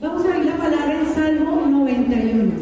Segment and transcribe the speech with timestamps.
[0.00, 2.52] Vamos a ver la palabra en Salmo 91.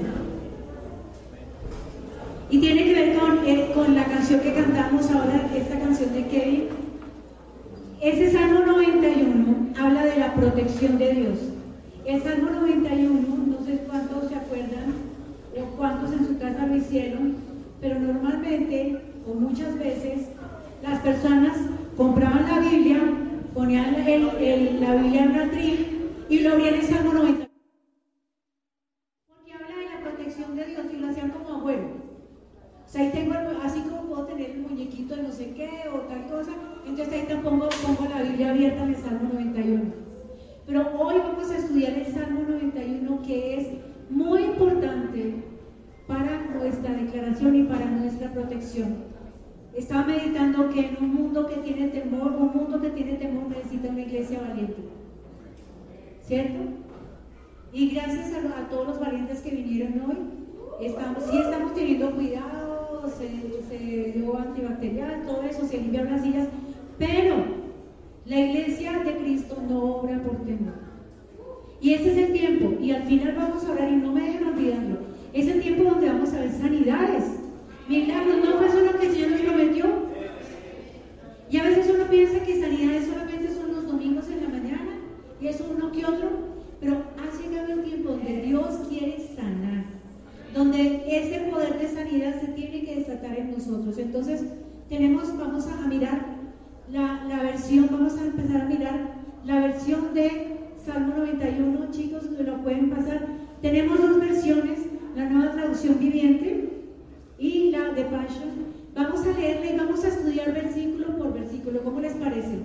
[2.48, 6.26] Y tiene que ver con, eh, con la canción que cantamos ahora, esta canción de
[6.26, 6.64] Kevin.
[8.00, 11.38] Ese Salmo 91 habla de la protección de Dios.
[12.04, 14.94] El Salmo 91, no sé cuántos se acuerdan
[15.56, 17.34] o cuántos en su casa lo hicieron,
[17.80, 20.28] pero normalmente o muchas veces
[20.84, 21.56] las personas
[21.96, 23.00] compraban la Biblia,
[23.54, 25.50] ponían el, la Biblia en la
[26.34, 27.48] y lo abrían en Salmo 91.
[29.28, 31.86] Porque habla de la protección de Dios y lo hacían como abuelo.
[32.84, 36.00] O sea, ahí tengo, así como puedo tener el muñequito de no sé qué o
[36.00, 36.50] tal cosa,
[36.86, 39.82] entonces ahí pongo, pongo la Biblia abierta en el Salmo 91.
[40.66, 43.68] Pero hoy vamos a estudiar el Salmo 91 que es
[44.10, 45.36] muy importante
[46.08, 49.04] para nuestra declaración y para nuestra protección.
[49.72, 53.88] Estaba meditando que en un mundo que tiene temor, un mundo que tiene temor necesita
[53.88, 55.03] una iglesia valiente.
[56.26, 56.58] ¿Cierto?
[57.72, 63.68] Y gracias a, todos los valientes que vinieron hoy, estamos, sí estamos teniendo cuidado, se,
[63.68, 66.48] se dio antibacterial, todo eso, se limpiaron las sillas,
[66.98, 67.34] pero
[68.26, 70.84] la iglesia de Cristo no obra por temor.
[71.80, 74.46] Y ese es el tiempo, y al final vamos a orar y no me dejen
[74.46, 74.96] olvidarlo.
[75.34, 77.24] Es el tiempo donde vamos a ver sanidades,
[77.88, 78.36] milagros.
[78.36, 79.84] ¿No fue eso lo que el Señor nos prometió?
[81.50, 84.92] Y a veces uno piensa que sanidades solamente son los domingos en la mañana,
[85.44, 86.30] y es uno que otro,
[86.80, 89.84] pero ha llegado el tiempo donde Dios quiere sanar,
[90.54, 93.98] donde ese poder de sanidad se tiene que desatar en nosotros.
[93.98, 94.42] Entonces,
[94.88, 96.24] tenemos, vamos a mirar
[96.90, 102.62] la, la versión, vamos a empezar a mirar la versión de Salmo 91, chicos, lo
[102.62, 103.26] pueden pasar.
[103.60, 104.78] Tenemos dos versiones
[105.14, 106.70] la nueva traducción viviente
[107.38, 108.64] y la de Passion.
[108.94, 111.82] Vamos a leerla y vamos a estudiar versículo por versículo.
[111.84, 112.58] ¿Cómo les parece?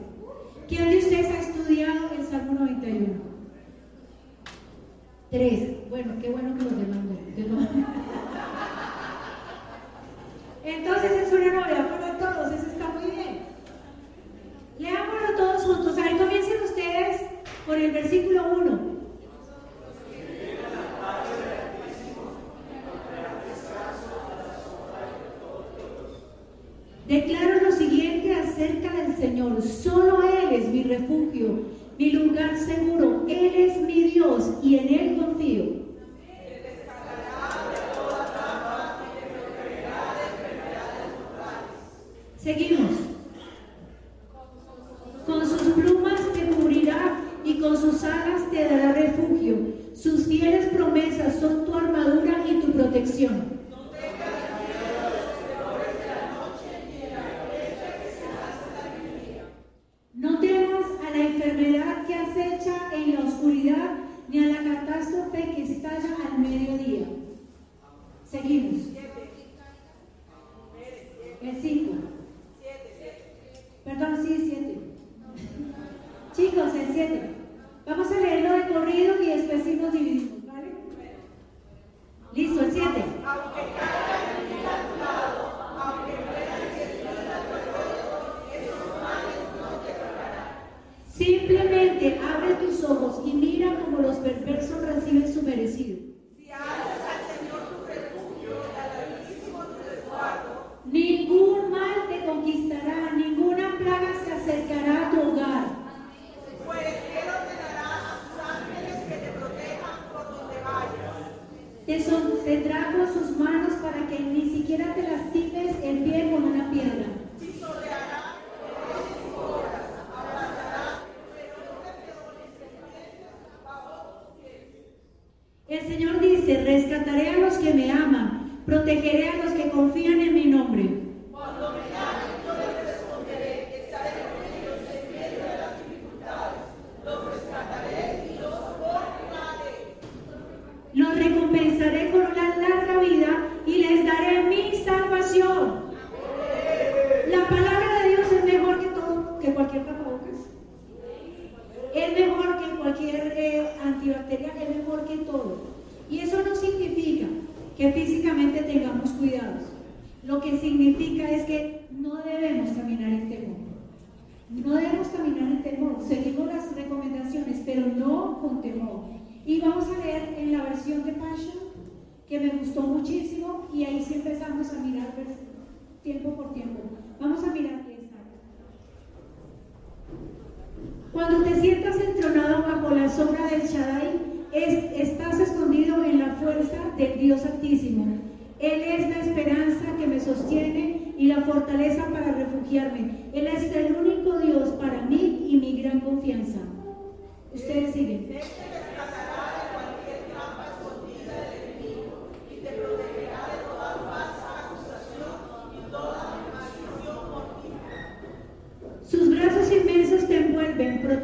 [0.69, 3.07] ¿Quién de ustedes ha estudiado el Salmo 91?
[5.30, 5.89] Tres.
[5.89, 8.09] Bueno, qué bueno que los demandó.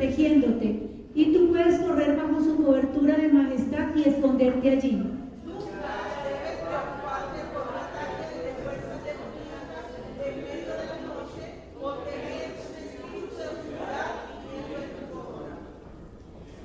[0.05, 5.11] Envuelven, protegiéndote, y tú puedes correr bajo su cobertura de majestad y esconderte allí.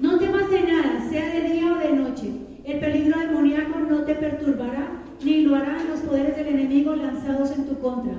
[0.00, 2.32] No temas de nada, sea de día o de noche.
[2.64, 7.66] El peligro demoníaco no te perturbará, ni lo harán los poderes del enemigo lanzados en
[7.66, 8.14] tu contra.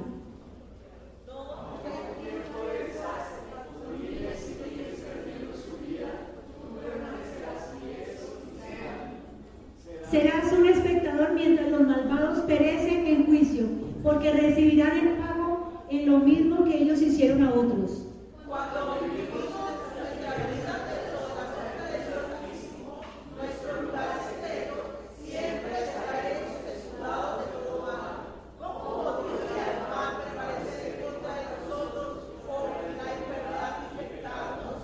[10.12, 13.64] Serás un espectador mientras los malvados perecen en juicio,
[14.04, 18.08] porque recibirán el pago en lo mismo que ellos hicieron a otros.
[18.46, 19.48] Cuando vivimos
[19.96, 23.00] nuestra vida dentro de la fuerza de Dios mismo,
[23.40, 24.76] nuestro lugar secreto,
[25.24, 28.36] siempre estaremos de su lado de todo mal.
[28.60, 32.68] ¿Cómo podría el mal prevalecer contra nosotros por
[33.00, 34.84] la enfermedad infectarnos?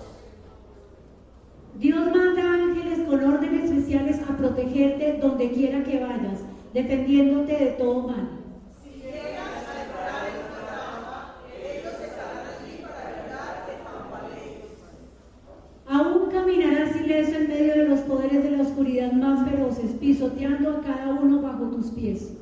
[1.76, 5.98] Dios manda ángeles con órdenes especiales a protegerte donde quiera que
[6.78, 8.28] vayas, defendiéndote de todo mal.
[8.82, 14.78] Si llegas a entrar en una trampa, ellos estarán allí para evitar que tambalees.
[15.86, 20.80] Aún caminarás ileso en medio de los poderes de la oscuridad más feroces, pisoteando a
[20.82, 22.32] cada uno bajo tus pies.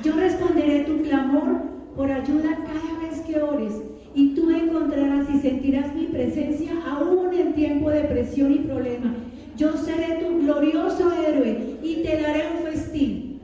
[0.00, 1.62] Yo responderé tu clamor
[1.96, 3.74] por ayuda cada vez que ores.
[4.14, 9.14] Y tú encontrarás y sentirás mi presencia aún en tiempo de presión y problema.
[9.56, 13.40] Yo seré tu glorioso héroe y te daré un festín.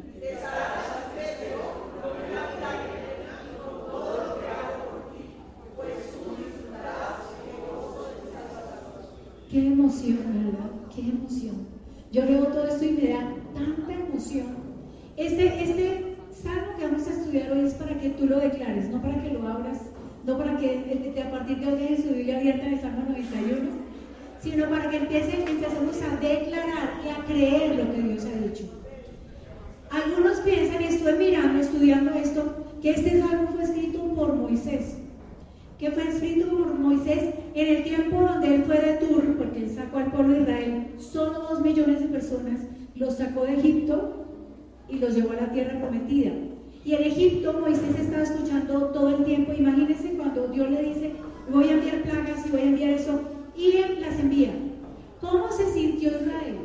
[9.51, 10.71] Qué emoción, ¿verdad?
[10.95, 11.69] Qué emoción.
[12.11, 14.47] Yo leo todo esto y me da tanta emoción.
[15.17, 16.15] Este, este
[16.45, 19.31] salmo que vamos a estudiar hoy es para que tú lo declares, no para que
[19.31, 19.81] lo abras,
[20.27, 23.71] no para que a partir de hoy dejes su Biblia abierta en el Salmo 91,
[24.41, 28.65] sino para que empiecen, empecemos a declarar y a creer lo que Dios ha dicho.
[29.91, 34.97] Algunos piensan, y estuve mirando, estudiando esto, que este salmo fue escrito por Moisés,
[35.79, 39.71] que fue escrito por Moisés en el tiempo donde él fue de Tur, porque él
[39.71, 42.61] sacó al pueblo de Israel, solo dos millones de personas,
[42.97, 44.25] los sacó de Egipto
[44.89, 46.33] y los llevó a la tierra prometida.
[46.85, 49.53] Y en Egipto Moisés estaba escuchando todo el tiempo.
[49.53, 51.13] Imagínense cuando Dios le dice,
[51.51, 53.21] voy a enviar plagas y voy a enviar eso,
[53.57, 54.53] y él las envía.
[55.21, 56.59] ¿Cómo se sintió Israel?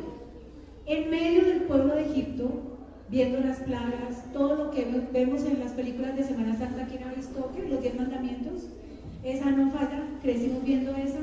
[0.86, 2.50] En medio del pueblo de Egipto,
[3.08, 7.14] viendo las plagas, todo lo que vemos en las películas de Semana Santa, ¿quién ha
[7.14, 8.66] visto que los diez mandamientos?
[9.24, 11.20] Esa no falla, crecimos viendo esa.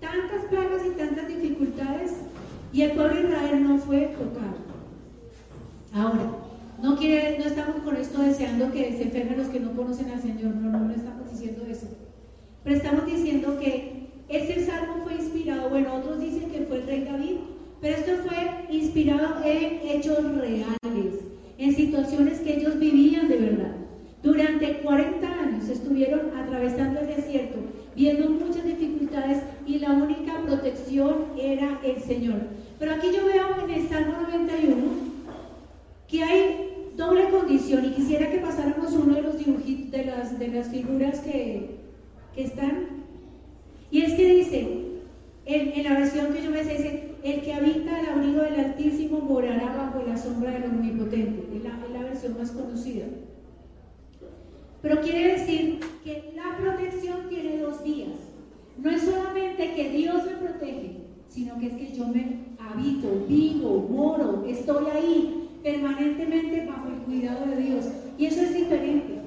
[0.00, 2.12] Tantas plagas y tantas dificultades,
[2.72, 4.64] y el pueblo de Israel no fue tocado.
[5.94, 6.28] Ahora,
[6.82, 10.20] no, quiere, no estamos con esto deseando que se enfermen los que no conocen al
[10.20, 11.86] Señor, no, no, no estamos diciendo eso.
[12.64, 17.04] Pero estamos diciendo que ese salmo fue inspirado, bueno, otros dicen que fue el rey
[17.04, 17.36] David,
[17.80, 18.74] pero esto fue
[19.44, 21.20] en hechos reales,
[21.58, 23.72] en situaciones que ellos vivían de verdad.
[24.22, 27.58] Durante 40 años estuvieron atravesando el desierto,
[27.94, 32.38] viendo muchas dificultades y la única protección era el Señor.
[32.78, 34.76] Pero aquí yo veo en el Salmo 91
[36.08, 40.48] que hay doble condición y quisiera que pasáramos uno de los dibujitos, de las, de
[40.48, 41.76] las figuras que,
[42.34, 43.04] que están.
[43.90, 44.84] Y es que dice,
[45.46, 49.18] en, la versión que yo me sé, dice, el que habita el abrigo del Altísimo
[49.18, 51.56] morará bajo la sombra del Omnipotente.
[51.56, 53.06] Es la, es la versión más conocida.
[54.82, 58.10] Pero quiere decir que la protección tiene dos vías.
[58.76, 60.96] No es solamente que Dios me protege,
[61.30, 67.46] sino que es que yo me habito, vivo, moro, estoy ahí, permanentemente bajo el cuidado
[67.46, 67.86] de Dios.
[68.18, 69.20] Y eso es diferente,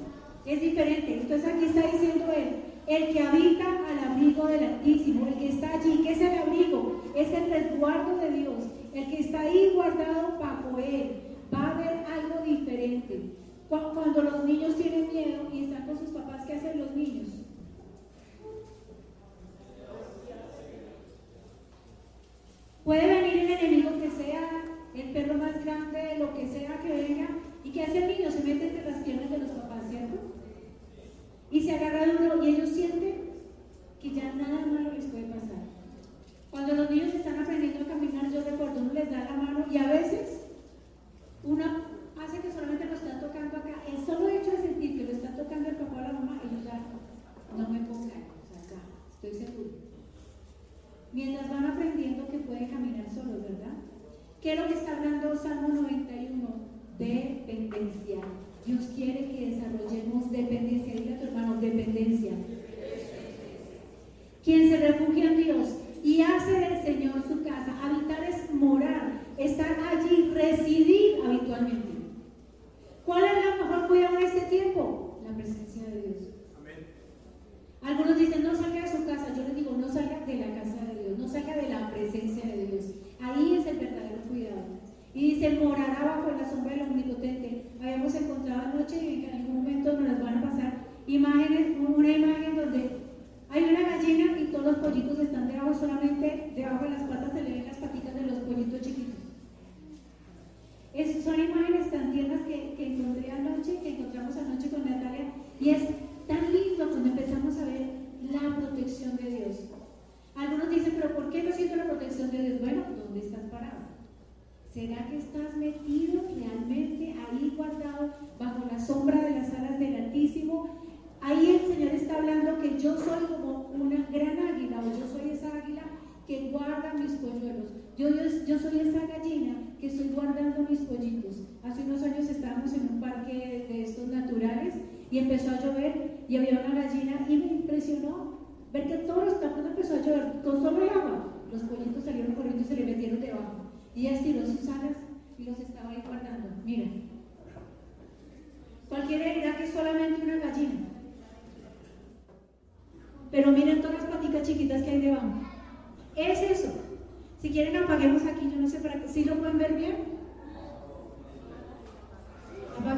[0.45, 1.13] es diferente.
[1.21, 5.73] Entonces aquí está diciendo él, el que habita al abrigo del Altísimo, el que está
[5.73, 8.63] allí, que es el abrigo, es el resguardo de Dios,
[8.93, 11.21] el que está ahí guardado bajo él,
[11.53, 13.33] va a haber algo diferente.
[13.69, 17.27] Cuando los niños tienen miedo y están con sus papás, ¿qué hacen los niños?
[25.01, 27.27] el perro más grande, lo que sea que venga,
[27.63, 30.36] y que hace el niño se mete entre las piernas de los papás, ¿cierto?
[31.49, 33.31] Y se agarra de uno y ellos sienten
[34.01, 35.63] que ya nada malo les puede pasar.
[36.51, 39.77] Cuando los niños están aprendiendo a caminar, yo recuerdo, uno les da la mano y
[39.77, 40.41] a veces
[41.43, 41.63] uno
[42.19, 43.75] hace que solamente lo están tocando acá.
[43.87, 46.63] El solo hecho de sentir que lo está tocando el papá o la mamá, ellos
[46.65, 46.81] ya
[47.55, 49.69] no me pongan, ya, estoy seguro.
[51.13, 53.73] Mientras van aprendiendo que pueden caminar solos, ¿verdad?
[54.41, 55.69] ¿Qué es lo que está hablando Salmo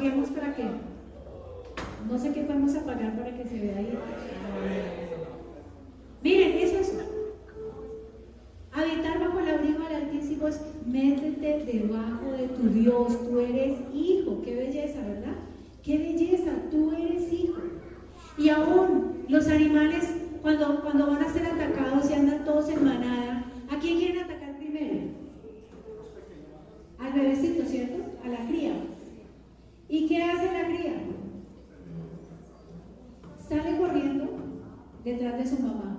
[0.00, 0.64] Apaguemos para qué.
[2.10, 3.98] No sé qué podemos apagar para que se vea ahí.
[6.22, 6.94] Miren, eso es
[8.72, 13.28] Habitar bajo el abrigo del Altísimo es métete debajo de tu Dios.
[13.28, 14.40] Tú eres hijo.
[14.42, 15.34] Qué belleza, ¿verdad?
[15.82, 16.52] Qué belleza.
[16.70, 17.60] Tú eres hijo.
[18.38, 23.44] Y aún los animales, cuando, cuando van a ser atacados y andan todos en manada,
[23.68, 25.00] ¿a quién quieren atacar primero?
[26.98, 28.02] Al bebecito, ¿cierto?
[28.24, 28.72] A la cría.
[29.88, 30.94] ¿Y qué hace la cría?
[33.48, 34.28] Sale corriendo
[35.02, 35.90] detrás de su mamá.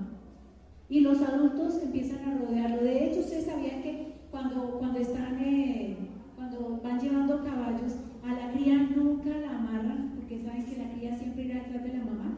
[0.91, 2.83] Y los adultos empiezan a rodearlo.
[2.83, 5.95] De hecho, ustedes sabían que cuando, cuando están, eh,
[6.35, 7.93] cuando van llevando caballos,
[8.25, 11.93] a la cría nunca la amarran, porque saben que la cría siempre irá detrás de
[11.97, 12.37] la mamá.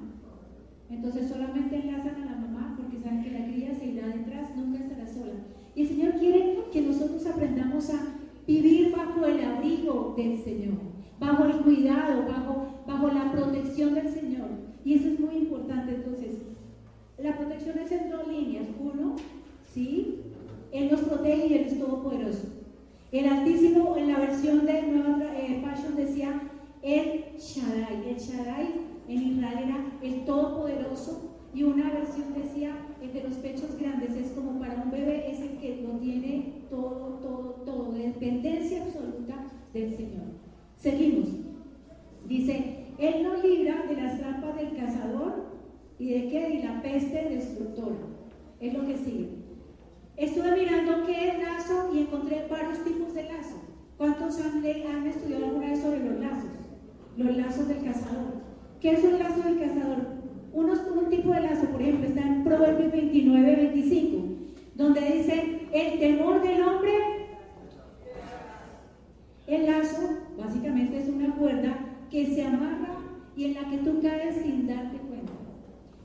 [0.89, 4.83] Entonces solamente enlazan a la mamá porque saben que la cría se irá detrás, nunca
[4.83, 5.33] estará sola.
[5.73, 8.01] Y el Señor quiere que nosotros aprendamos a
[8.45, 10.77] vivir bajo el abrigo del Señor,
[11.19, 14.49] bajo el cuidado, bajo, bajo la protección del Señor.
[14.85, 15.95] Y eso es muy importante.
[15.95, 16.37] Entonces,
[17.17, 18.65] la protección es en dos líneas.
[18.79, 19.15] Uno,
[19.73, 20.19] ¿sí?
[20.71, 22.47] Él nos protege y Él es todopoderoso.
[23.11, 26.41] El Altísimo, en la versión de Nueva eh, Passion, decía
[26.81, 28.09] el Shaddai.
[28.09, 28.67] El Shaddai
[29.07, 31.29] en Israel era el todopoderoso.
[31.53, 34.15] Y una versión decía el de los pechos grandes.
[34.15, 37.91] Es como para un bebé, es el que lo tiene todo, todo, todo.
[37.93, 39.35] Dependencia absoluta
[39.71, 40.25] del Señor.
[40.77, 41.29] Seguimos.
[42.27, 45.53] Dice, Él nos libra de las trampas del cazador
[45.99, 46.49] ¿Y de qué?
[46.49, 47.95] De la peste destructora.
[48.59, 49.29] Es lo que sigue.
[50.17, 53.61] Estuve mirando qué es lazo y encontré varios tipos de lazo.
[53.97, 56.51] ¿Cuántos han, han estudiado alguna vez sobre los lazos?
[57.15, 58.41] Los del cazador.
[58.79, 59.97] ¿Qué es un lazo del cazador?
[60.53, 64.17] Uno, un tipo de lazo, por ejemplo, está en Proverbios 29, 25,
[64.75, 66.91] donde dice, el temor del hombre,
[69.47, 71.77] el lazo básicamente es una cuerda
[72.09, 72.97] que se amarra
[73.35, 75.33] y en la que tú caes sin darte cuenta.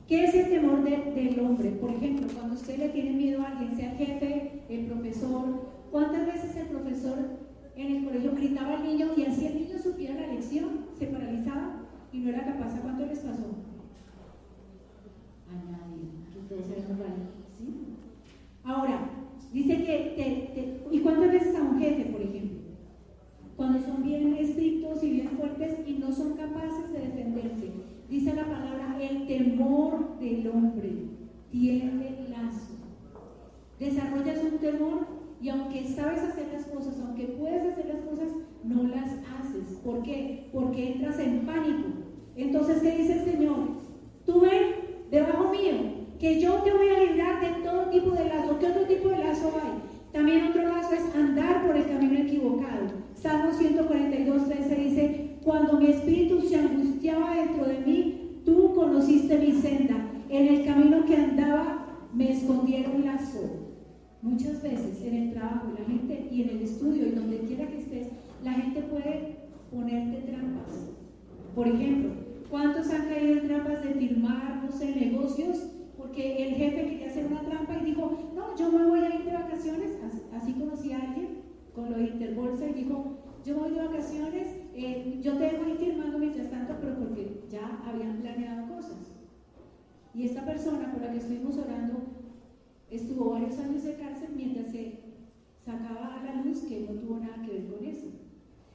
[0.06, 1.70] ¿Qué es el temor del hombre?
[1.72, 5.44] Por ejemplo, cuando usted le tiene miedo a alguien, sea el jefe, el profesor,
[5.90, 7.18] ¿cuántas veces el profesor
[7.82, 11.82] en el colegio gritaba al niño y así el niño supiera la lección, se paralizaba
[12.12, 12.74] y no era capaz?
[12.74, 13.44] ¿A cuánto les pasó?
[15.48, 17.74] A nadie, que todos ¿sí?
[18.64, 19.10] Ahora,
[19.52, 22.58] dice que, ¿y cuántas veces a un jefe, por ejemplo?
[23.56, 27.72] Cuando son bien estrictos y bien fuertes y no son capaces de defenderse
[28.08, 30.92] Dice la palabra, el temor del hombre
[31.50, 32.74] tiene lazo.
[33.78, 38.28] Desarrollas un temor y aunque sabes hacer las cosas, aunque puedes hacer las cosas,
[38.64, 39.78] no las haces.
[39.84, 40.48] ¿Por qué?
[40.52, 41.88] Porque entras en pánico.
[42.36, 43.56] Entonces, ¿qué dice el Señor?
[44.26, 45.74] Tú ven debajo mío,
[46.18, 48.58] que yo te voy a librar de todo tipo de lazo.
[48.58, 49.82] ¿Qué otro tipo de lazo hay?
[50.12, 52.86] También otro lazo es andar por el camino equivocado.
[53.14, 59.52] Salmo 142, 13 dice, cuando mi espíritu se angustiaba dentro de mí, tú conociste mi
[59.52, 59.94] senda.
[60.28, 63.67] En el camino que andaba me escondieron lazo.
[64.20, 67.78] Muchas veces en el trabajo, la gente y en el estudio y donde quiera que
[67.78, 68.08] estés,
[68.42, 69.36] la gente puede
[69.70, 70.90] ponerte trampas.
[71.54, 72.10] Por ejemplo,
[72.50, 75.68] ¿cuántos han caído en trampas de firmar, no sé, negocios?
[75.96, 79.24] Porque el jefe quería hacer una trampa y dijo, no, yo me voy a ir
[79.24, 79.98] de vacaciones.
[80.34, 81.38] Así, conocí a alguien
[81.74, 85.76] con lo de Interbolsa y dijo, yo voy de vacaciones, eh, yo te dejo ir
[85.76, 89.12] firmando mientras tanto, pero porque ya habían planeado cosas.
[90.14, 91.94] Y esta persona por la que estuvimos orando
[92.90, 93.94] estuvo varios años de
[96.62, 98.06] que no tuvo nada que ver con eso.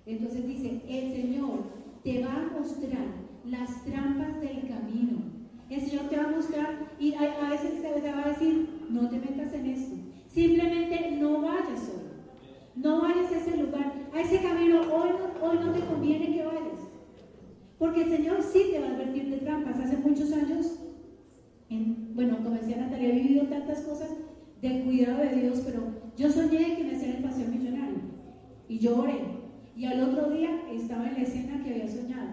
[0.05, 1.59] Entonces dice, el Señor
[2.03, 3.05] te va a mostrar
[3.45, 5.21] las trampas del camino.
[5.69, 9.17] El Señor te va a mostrar y a, veces te va a decir, no te
[9.17, 9.95] metas en esto.
[10.27, 12.13] Simplemente no vayas solo.
[12.75, 14.81] No vayas a ese lugar, a ese camino.
[14.81, 16.79] Hoy no, hoy no te conviene que vayas.
[17.79, 19.79] Porque el Señor sí te va a advertir de trampas.
[19.79, 20.79] Hace muchos años
[22.13, 24.09] bueno, como decía Natalia, he vivido tantas cosas
[24.63, 25.83] del cuidado de Dios, pero
[26.15, 27.97] yo soñé que me hacían el paseo millonario
[28.69, 29.19] y yo oré.
[29.75, 32.29] Y al otro día estaba en la escena que había soñado.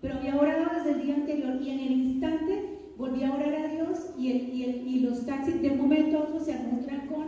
[0.00, 3.68] Pero había orado desde el día anterior y en el instante volví a orar a
[3.68, 7.26] Dios y, y, los taxis de un momento a otro se arrastran con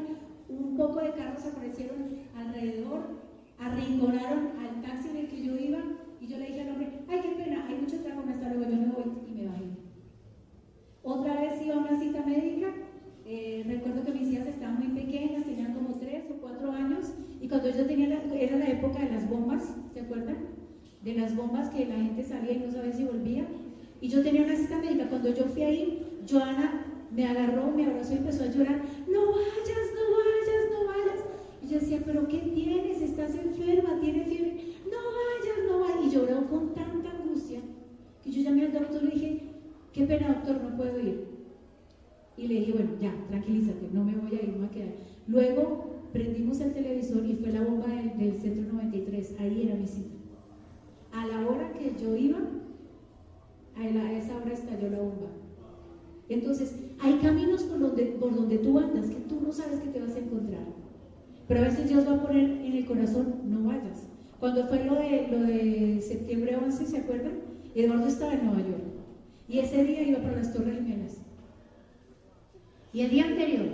[0.49, 1.99] un poco de carros aparecieron
[2.37, 3.21] alrededor,
[3.59, 5.79] arrinconaron al taxi en el que yo iba
[6.21, 8.77] y yo le dije al hombre, ay, qué pena, hay mucho tráfico, hasta luego, yo
[8.77, 9.65] me voy y me bajé.
[11.05, 12.75] Otra vez iba a una cita médica.
[13.31, 17.47] Eh, recuerdo que mis hijas estaban muy pequeñas, tenían como tres o cuatro años, y
[17.47, 20.39] cuando yo tenía, la, era la época de las bombas, ¿se acuerdan?
[21.05, 23.47] De las bombas que la gente salía y no sabía si volvía.
[24.01, 25.11] Y yo tenía una cita médica.
[25.11, 28.81] Cuando yo fui ahí, Joana me agarró, me abrazó y empezó a llorar.
[29.07, 31.25] No vayas, no vayas, no vayas.
[31.63, 33.03] Y yo decía, pero ¿qué tienes?
[33.03, 34.57] Estás enferma, tienes fiebre.
[34.91, 36.07] No vayas, no vayas.
[36.07, 37.61] Y lloró con tanta angustia
[38.25, 39.43] que yo llamé al doctor y dije,
[39.93, 41.38] qué pena doctor, no puedo ir.
[42.39, 44.93] Y le dije, bueno, ya, tranquilízate, no me voy a ir, me voy a quedar.
[45.27, 50.15] Luego prendimos el televisor y fue la bomba del, centro 93, ahí era mi cita.
[51.13, 52.39] A la hora que yo iba,
[53.77, 55.31] a, esa hora estalló la bomba.
[56.29, 60.01] Entonces, hay caminos por donde, por donde tú andas que tú no sabes que te
[60.01, 60.63] vas a encontrar.
[61.49, 64.07] Pero a veces Dios va a poner en el corazón, no vayas.
[64.39, 67.33] Cuando fue lo de, lo de septiembre 11, ¿se acuerdan?
[67.75, 68.85] Eduardo estaba en Nueva York.
[69.49, 71.28] Y ese día iba para las Torres Gemelas.
[72.93, 73.67] Y el día anterior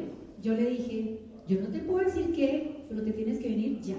[0.43, 3.97] yo le dije, yo no te puedo decir qué, pero te tienes que venir ya.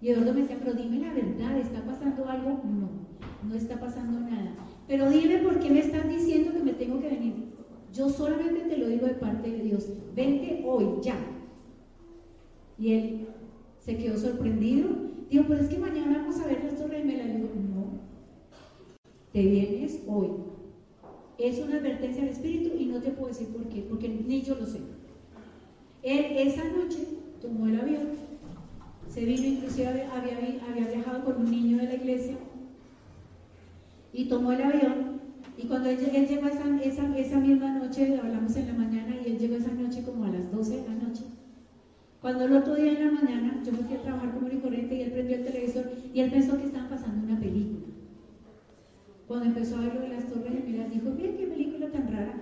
[0.00, 2.60] Y Eduardo me decía, pero dime la verdad, ¿está pasando algo?
[2.64, 4.54] No, no está pasando nada.
[4.86, 7.48] Pero dime por qué me estás diciendo que me tengo que venir.
[7.92, 9.88] Yo solamente te lo digo de parte de Dios.
[10.14, 11.16] Vente hoy, ya.
[12.78, 13.28] Y él
[13.80, 14.88] se quedó sorprendido.
[15.30, 17.26] Digo, pero es que mañana vamos a ver Torres Gemelas.
[17.26, 18.00] Le digo, no,
[19.32, 20.28] te vienes hoy.
[21.38, 24.56] Es una advertencia del Espíritu y no te puedo decir por qué, porque ni yo
[24.56, 24.80] lo sé.
[26.02, 26.98] Él esa noche
[27.40, 28.08] tomó el avión,
[29.08, 32.36] se vino, inclusive había, había viajado con un niño de la iglesia,
[34.12, 35.18] y tomó el avión.
[35.56, 39.38] Y cuando él, llegó esa, esa, esa, misma noche, hablamos en la mañana, y él
[39.38, 41.24] llegó esa noche como a las 12 de la noche.
[42.20, 44.96] Cuando el otro día en la mañana, yo me fui a trabajar como y corriente
[44.96, 47.87] y él prendió el televisor y él pensó que estaban pasando una película.
[49.28, 52.34] Cuando empezó a ver lo de las Torres Gemelas, dijo, miren qué película tan rara.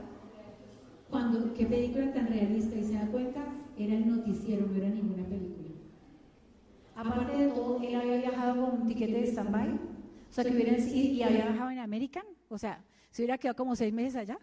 [1.11, 2.77] Cuando, qué película tan realista.
[2.77, 3.45] Y se da cuenta,
[3.77, 5.69] era el noticiero, no era ninguna película.
[6.95, 9.69] Aparte de todo, él había viajado con un tiquete de stand-by.
[9.69, 12.25] O sea, que hubiera, y, había viajado en American.
[12.49, 14.39] O sea, se hubiera quedado como seis meses allá.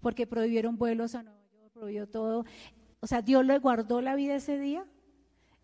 [0.00, 2.44] Porque prohibieron vuelos a Nueva York, prohibió todo.
[3.00, 4.84] O sea, Dios le guardó la vida ese día.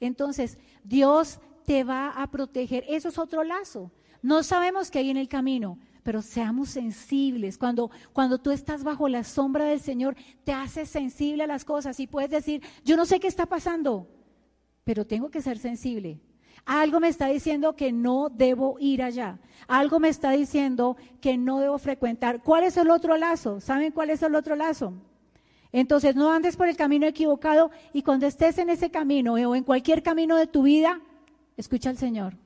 [0.00, 2.84] Entonces, Dios te va a proteger.
[2.88, 3.92] Eso es otro lazo.
[4.20, 7.58] No sabemos qué hay en el camino, pero seamos sensibles.
[7.58, 12.00] Cuando, cuando tú estás bajo la sombra del Señor, te haces sensible a las cosas
[12.00, 14.08] y puedes decir, yo no sé qué está pasando,
[14.84, 16.20] pero tengo que ser sensible.
[16.64, 19.40] Algo me está diciendo que no debo ir allá.
[19.66, 22.42] Algo me está diciendo que no debo frecuentar.
[22.42, 23.60] ¿Cuál es el otro lazo?
[23.60, 24.94] ¿Saben cuál es el otro lazo?
[25.72, 29.64] Entonces no andes por el camino equivocado y cuando estés en ese camino o en
[29.64, 31.00] cualquier camino de tu vida,
[31.56, 32.41] escucha al Señor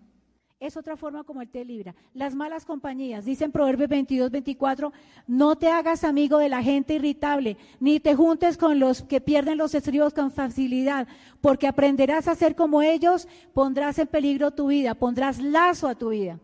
[0.59, 1.95] Es otra forma como Él te libra.
[2.14, 4.90] Las malas compañías, dicen Proverbios 22, 24,
[5.27, 9.59] no te hagas amigo de la gente irritable, ni te juntes con los que pierden
[9.59, 11.09] los estribos con facilidad,
[11.42, 16.09] porque aprenderás a ser como ellos, pondrás en peligro tu vida, pondrás lazo a tu
[16.09, 16.40] vida.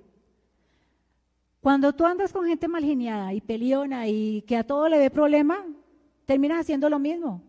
[1.63, 5.65] Cuando tú andas con gente malgeniada y peleona y que a todo le ve problema,
[6.27, 7.41] terminas haciendo lo mismo,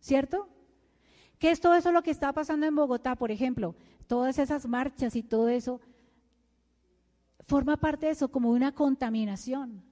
[0.00, 0.48] ¿cierto?
[1.38, 3.76] ¿Qué es todo eso lo que está pasando en Bogotá, por ejemplo?
[4.08, 5.80] Todas esas marchas y todo eso
[7.46, 9.82] forma parte de eso, como una contaminación,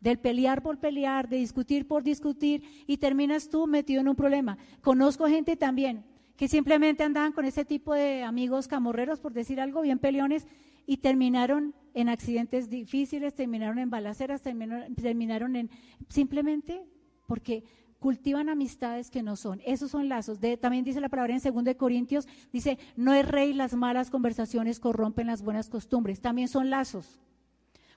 [0.00, 4.58] del pelear por pelear, de discutir por discutir, y terminas tú metido en un problema.
[4.82, 6.04] Conozco gente también
[6.36, 10.46] que simplemente andaban con ese tipo de amigos camorreros, por decir algo, bien peleones,
[10.86, 15.70] y terminaron en accidentes difíciles, terminaron en balaceras, terminaron, terminaron en
[16.08, 16.84] simplemente
[17.26, 17.64] porque
[18.04, 19.62] cultivan amistades que no son.
[19.64, 20.38] Esos son lazos.
[20.60, 25.26] también dice la palabra en 2 Corintios, dice, no es rey, las malas conversaciones corrompen
[25.26, 26.20] las buenas costumbres.
[26.20, 27.18] También son lazos.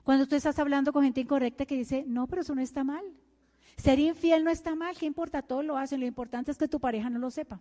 [0.04, 3.04] Cuando tú estás hablando con gente incorrecta que dice, no, pero eso no está mal.
[3.76, 5.42] Ser infiel no está mal, ¿qué importa?
[5.42, 7.60] Todos lo hacen, lo importante es que tu pareja no lo sepa.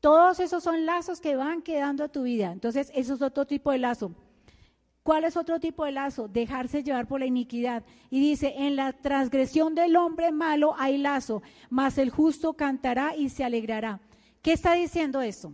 [0.00, 2.50] Todos esos son lazos que van quedando a tu vida.
[2.50, 4.10] Entonces, eso es otro tipo de lazo.
[5.02, 6.28] ¿Cuál es otro tipo de lazo?
[6.28, 7.82] Dejarse llevar por la iniquidad.
[8.08, 13.28] Y dice, en la transgresión del hombre malo hay lazo, mas el justo cantará y
[13.28, 14.00] se alegrará.
[14.42, 15.52] ¿Qué está diciendo eso?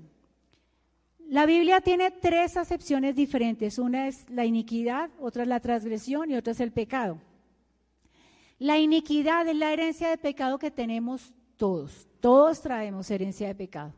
[1.29, 3.79] La Biblia tiene tres acepciones diferentes.
[3.79, 7.19] Una es la iniquidad, otra es la transgresión y otra es el pecado.
[8.59, 12.07] La iniquidad es la herencia de pecado que tenemos todos.
[12.21, 13.95] Todos traemos herencia de pecado.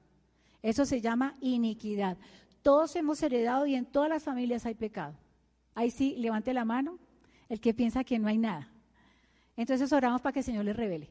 [0.63, 2.19] Eso se llama iniquidad.
[2.63, 5.15] Todos hemos heredado y en todas las familias hay pecado.
[5.75, 6.99] Ahí sí, levante la mano
[7.49, 8.69] el que piensa que no hay nada.
[9.57, 11.11] Entonces oramos para que el Señor le revele.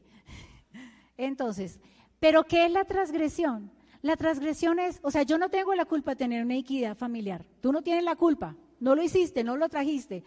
[1.16, 1.78] Entonces,
[2.18, 3.70] ¿pero qué es la transgresión?
[4.02, 7.44] La transgresión es, o sea, yo no tengo la culpa de tener una equidad familiar.
[7.60, 8.56] Tú no tienes la culpa.
[8.80, 10.24] No lo hiciste, no lo trajiste.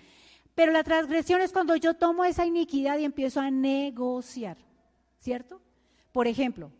[0.53, 4.57] Pero la transgresión es cuando yo tomo esa iniquidad y empiezo a negociar.
[5.17, 5.59] ¿Cierto?
[6.11, 6.71] Por ejemplo,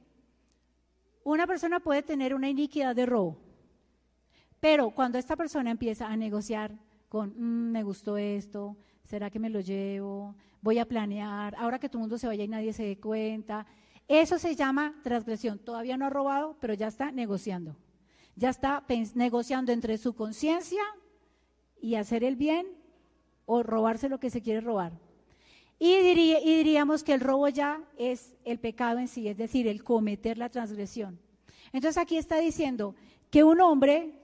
[1.24, 3.38] una persona puede tener una iniquidad de robo.
[4.60, 6.72] Pero cuando esta persona empieza a negociar,
[7.14, 10.34] con, mm, me gustó esto, ¿será que me lo llevo?
[10.64, 13.68] Voy a planear, ahora que todo mundo se vaya y nadie se dé cuenta.
[14.08, 15.60] Eso se llama transgresión.
[15.60, 17.76] Todavía no ha robado, pero ya está negociando.
[18.36, 20.82] Ya está negociando entre su conciencia
[21.80, 22.66] y hacer el bien
[23.46, 24.94] o robarse lo que se quiere robar.
[25.78, 30.40] Y, diríamos que el robo ya es el pecado en sí, es decir, el cometer
[30.40, 31.20] la transgresión.
[31.74, 32.96] Entonces aquí está diciendo
[33.30, 34.23] que un hombre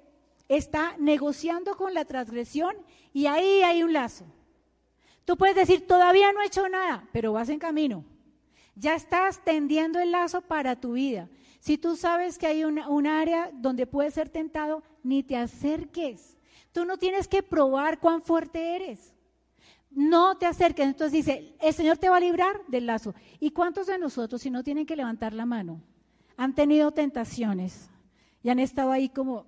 [0.49, 2.75] está negociando con la transgresión
[3.13, 4.25] y ahí hay un lazo.
[5.23, 8.03] Tú puedes decir, todavía no he hecho nada, pero vas en camino.
[8.75, 11.29] Ya estás tendiendo el lazo para tu vida.
[11.59, 16.37] Si tú sabes que hay un área donde puedes ser tentado, ni te acerques.
[16.71, 19.13] Tú no tienes que probar cuán fuerte eres.
[19.91, 20.87] No te acerques.
[20.87, 23.13] Entonces dice, el Señor te va a librar del lazo.
[23.39, 25.81] ¿Y cuántos de nosotros, si no tienen que levantar la mano,
[26.37, 27.89] han tenido tentaciones
[28.41, 29.45] y han estado ahí como,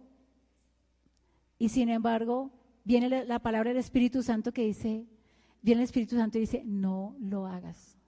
[1.62, 2.50] y sin embargo,
[2.84, 5.06] viene la, palabra del Espíritu Santo que dice,
[5.62, 8.00] viene el Espíritu Santo y dice, no lo hagas.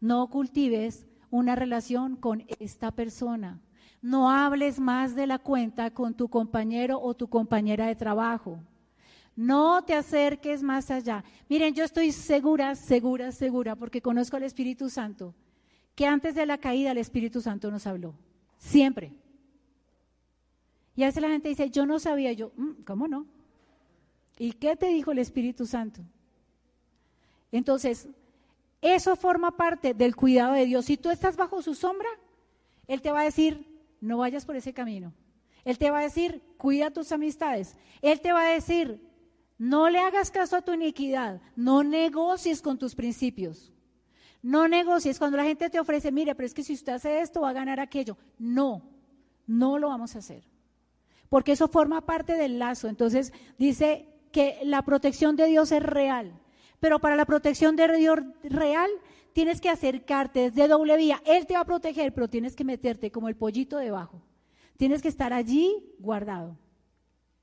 [0.00, 3.60] No cultives una relación con esta persona.
[4.02, 8.58] No hables más de la cuenta con tu compañero o tu compañera de trabajo.
[9.36, 11.22] No te acerques más allá.
[11.48, 15.32] Miren, yo estoy segura, segura, segura, porque conozco al Espíritu Santo,
[15.94, 18.16] que antes de la caída el Espíritu Santo nos habló.
[18.58, 19.14] Siempre.
[20.96, 23.26] Y a veces la gente dice, yo no sabía, yo, mm, ¿cómo no?
[24.38, 26.00] ¿Y qué te dijo el Espíritu Santo?
[27.52, 28.08] Entonces,
[28.80, 30.86] eso forma parte del cuidado de Dios.
[30.86, 32.08] Si tú estás bajo su sombra,
[32.86, 33.66] Él te va a decir,
[34.00, 35.12] no vayas por ese camino.
[35.64, 37.76] Él te va a decir, cuida tus amistades.
[38.00, 39.00] Él te va a decir,
[39.58, 43.72] no le hagas caso a tu iniquidad, no negocies con tus principios.
[44.42, 47.42] No negocies cuando la gente te ofrece, mire, pero es que si usted hace esto
[47.42, 48.16] va a ganar aquello.
[48.38, 48.82] No,
[49.46, 50.55] no lo vamos a hacer
[51.28, 52.88] porque eso forma parte del lazo.
[52.88, 56.40] Entonces dice que la protección de Dios es real,
[56.80, 58.90] pero para la protección de Dios real
[59.32, 61.22] tienes que acercarte desde doble vía.
[61.26, 64.22] Él te va a proteger, pero tienes que meterte como el pollito debajo.
[64.76, 66.58] Tienes que estar allí guardado.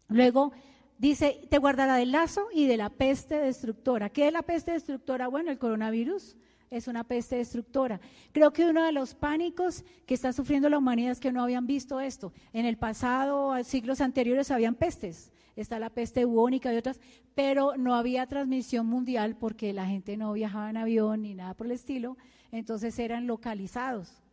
[0.08, 0.54] Luego
[0.98, 4.10] dice, te guardará del lazo y de la peste destructora.
[4.10, 5.28] ¿Qué es la peste destructora?
[5.28, 6.38] Bueno, el coronavirus
[6.74, 8.00] es una peste destructora.
[8.32, 11.68] Creo que uno de los pánicos que está sufriendo la humanidad es que no habían
[11.68, 12.34] visto esto.
[12.52, 15.32] En el pasado, siglos anteriores, habían pestes.
[15.56, 17.00] Está la peste bubónica y otras,
[17.36, 21.68] pero no había transmisión mundial porque la gente no viajaba en avión ni nada por
[21.68, 22.18] el estilo,
[22.52, 24.24] entonces eran localizados.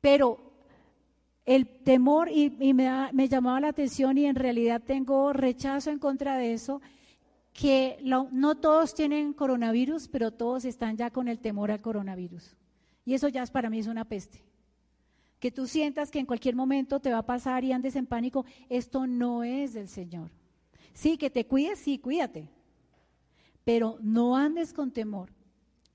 [0.00, 0.52] Pero
[1.46, 6.36] el temor y, me, me, llamaba la atención y en realidad tengo rechazo en contra
[6.36, 6.82] de eso,
[7.58, 12.54] que no todos tienen coronavirus, pero todos están ya con el temor al coronavirus.
[13.04, 14.44] Y eso ya es, para mí es una peste.
[15.40, 18.44] Que tú sientas que en cualquier momento te va a pasar y andes en pánico,
[18.68, 20.30] esto no es del Señor.
[20.94, 22.48] Sí, que te cuides, sí, cuídate.
[23.64, 25.32] Pero no andes con temor,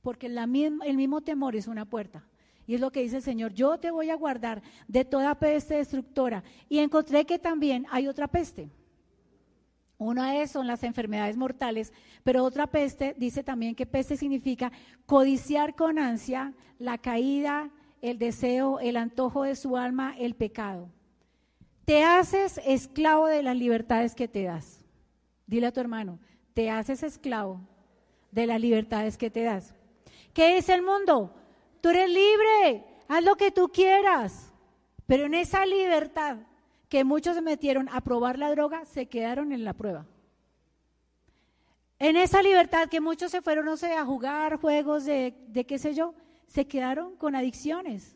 [0.02, 2.28] porque el mismo temor es una puerta.
[2.68, 5.76] Y es lo que dice el Señor, yo te voy a guardar de toda peste
[5.76, 6.44] destructora.
[6.68, 8.70] Y encontré que también hay otra peste.
[9.98, 14.72] Una es son las enfermedades mortales, pero otra peste dice también que peste significa
[15.06, 17.70] codiciar con ansia la caída,
[18.02, 20.90] el deseo, el antojo de su alma, el pecado.
[21.86, 24.84] Te haces esclavo de las libertades que te das.
[25.48, 26.20] Dile a tu hermano,
[26.54, 27.62] te haces esclavo
[28.32, 29.74] de las libertades que te das.
[30.34, 31.34] ¿Qué es el mundo?
[31.82, 34.52] Tú eres libre, haz lo que tú quieras.
[35.06, 36.38] Pero en esa libertad
[36.94, 40.06] que muchos se metieron a probar la droga, se quedaron en la prueba.
[41.98, 45.80] En esa libertad que muchos se fueron, no sé, a jugar juegos de, de qué
[45.80, 46.14] sé yo,
[46.46, 48.16] se quedaron con adicciones.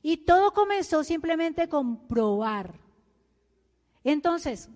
[0.00, 2.80] Y todo comenzó simplemente con probar.
[4.04, 4.70] Entonces,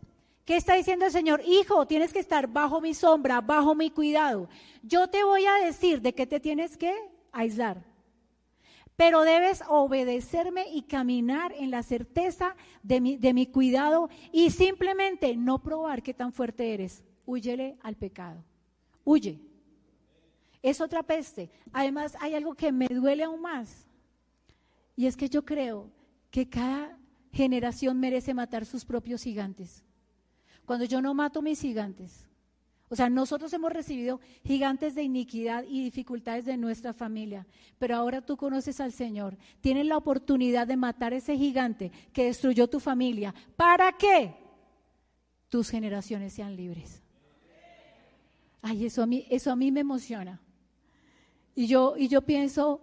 [0.45, 1.40] ¿Qué está diciendo el Señor?
[1.47, 4.49] Hijo, tienes que estar bajo mi sombra, bajo mi cuidado.
[4.83, 6.92] Yo te voy a decir de qué te tienes que
[7.31, 7.91] aislar.
[9.03, 16.05] Pero debes obedecerme y caminar en la certeza de mi, cuidado y simplemente no probar
[16.05, 17.03] qué tan fuerte eres.
[17.27, 18.45] Huyele al pecado.
[19.03, 19.41] Huye.
[20.62, 21.51] Es otra peste.
[21.73, 23.88] Además, hay algo que me duele aún más.
[24.95, 25.91] Y es que yo creo
[26.31, 26.97] que cada
[27.33, 29.83] generación merece matar sus propios gigantes.
[30.65, 32.29] Cuando yo no mato mis gigantes,
[32.92, 37.46] o sea, nosotros hemos recibido gigantes de iniquidad y dificultades de nuestra familia,
[37.78, 42.68] pero ahora tú conoces al Señor, tienes la oportunidad de matar ese gigante que destruyó
[42.68, 43.35] tu familia.
[43.57, 44.35] ¿Para qué?
[45.48, 47.00] Tus generaciones sean libres.
[48.61, 50.38] Ay, eso a mí, eso a mí me emociona.
[51.55, 52.83] Y yo, y yo pienso,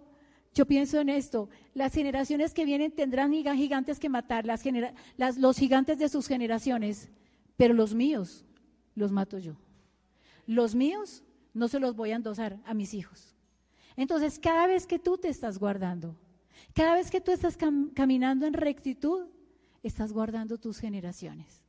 [0.52, 6.00] yo pienso en esto, las generaciones que vienen tendrán gigantes que matar, las, los gigantes
[6.00, 7.10] de sus generaciones,
[7.56, 8.44] pero los míos
[8.96, 9.54] los mato yo.
[10.50, 11.22] Los míos
[11.54, 13.36] no se los voy a endosar a mis hijos.
[13.94, 16.16] Entonces, cada vez que tú te estás guardando,
[16.74, 17.56] cada vez que tú estás
[17.94, 19.28] caminando en rectitud,
[19.84, 21.62] estás guardando tus generaciones.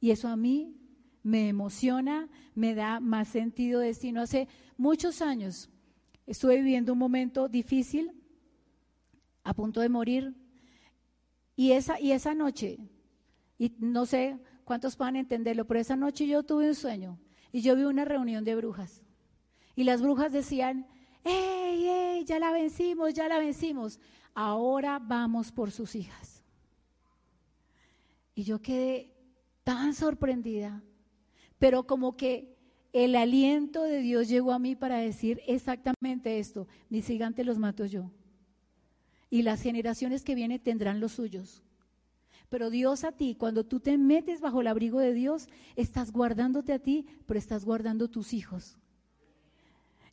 [0.00, 0.74] Y eso a mí
[1.22, 4.22] me emociona, me da más sentido de destino.
[4.22, 5.70] Hace muchos años
[6.26, 8.10] estuve viviendo un momento difícil,
[9.44, 10.34] a punto de morir,
[11.54, 12.80] y esa, y esa noche,
[13.56, 17.20] y no sé cuántos puedan entenderlo, pero esa noche yo tuve un sueño
[17.52, 19.02] y yo vi una reunión de brujas.
[19.74, 20.86] Y las brujas decían,
[21.24, 22.24] ¡Ey, ey!
[22.24, 24.00] Ya la vencimos, ya la vencimos.
[24.34, 26.42] Ahora vamos por sus hijas.
[28.34, 29.12] Y yo quedé
[29.64, 30.82] tan sorprendida,
[31.58, 32.56] pero como que
[32.92, 37.84] el aliento de Dios llegó a mí para decir exactamente esto, mis gigantes los mato
[37.84, 38.10] yo.
[39.30, 41.62] Y las generaciones que vienen tendrán los suyos.
[42.48, 46.72] Pero Dios a ti, cuando tú te metes bajo el abrigo de Dios, estás guardándote
[46.72, 48.78] a ti, pero estás guardando tus hijos.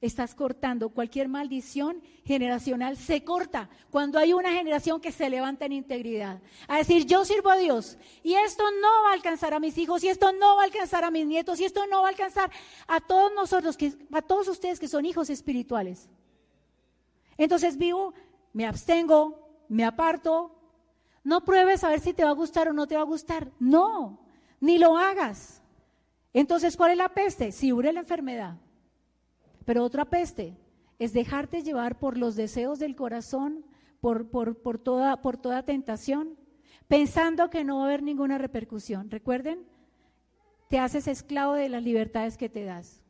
[0.02, 5.72] Estás cortando cualquier maldición generacional, se corta cuando hay una generación que se levanta en
[5.72, 6.42] integridad.
[6.68, 10.04] A decir, yo sirvo a Dios y esto no va a alcanzar a mis hijos
[10.04, 12.52] y esto no va a alcanzar a mis nietos y esto no va a alcanzar
[12.88, 13.78] a todos nosotros,
[14.12, 16.10] a todos ustedes que son hijos espirituales.
[17.38, 18.14] Entonces vivo,
[18.52, 20.55] me abstengo, me aparto,
[21.26, 23.52] no pruebes a ver si te va a gustar o no te va a gustar.
[23.60, 24.22] No,
[24.62, 25.64] ni lo hagas.
[26.34, 27.52] Entonces, ¿cuál es la peste?
[27.52, 28.58] Si ure la enfermedad.
[29.66, 30.56] Pero otra peste
[31.00, 33.66] es dejarte llevar por los deseos del corazón,
[34.02, 36.38] por, por, toda, por toda tentación,
[36.88, 39.10] pensando que no va a haber ninguna repercusión.
[39.10, 39.66] Recuerden,
[40.70, 43.02] te haces esclavo de las libertades que te das.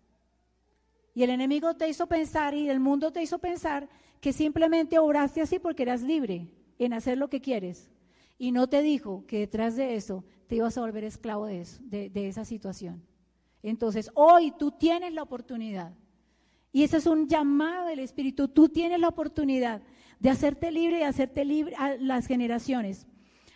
[1.13, 3.89] Y el enemigo te hizo pensar y el mundo te hizo pensar
[4.21, 6.47] que simplemente obraste así porque eras libre
[6.79, 7.91] en hacer lo que quieres
[8.37, 11.81] y no te dijo que detrás de eso te ibas a volver esclavo de, eso,
[11.83, 13.03] de, esa situación.
[13.63, 15.93] Entonces, hoy tú tienes la oportunidad,
[16.71, 19.81] y ese es un llamado del Espíritu, tú tienes la oportunidad
[20.19, 23.07] de hacerte libre y hacerte libre a las generaciones.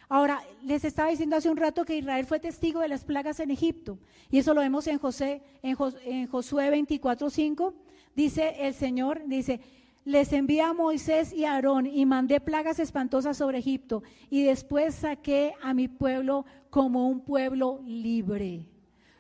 [0.07, 3.51] Ahora, les estaba diciendo hace un rato que Israel fue testigo de las plagas en
[3.51, 3.99] Egipto,
[4.31, 7.73] y eso lo vemos en, José, en, en Josué 24:5.
[8.15, 9.61] Dice el Señor, dice,
[10.09, 14.95] les envié a Moisés y a Aarón y mandé plagas espantosas sobre Egipto y después
[14.95, 18.67] saqué a mi pueblo como un pueblo libre.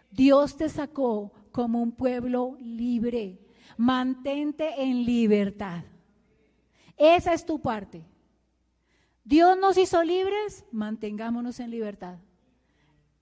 [0.09, 3.39] Dios te sacó como un pueblo libre.
[3.77, 5.83] Mantente en libertad.
[6.97, 8.03] Esa es tu parte.
[9.23, 12.17] Dios nos hizo libres, mantengámonos en libertad.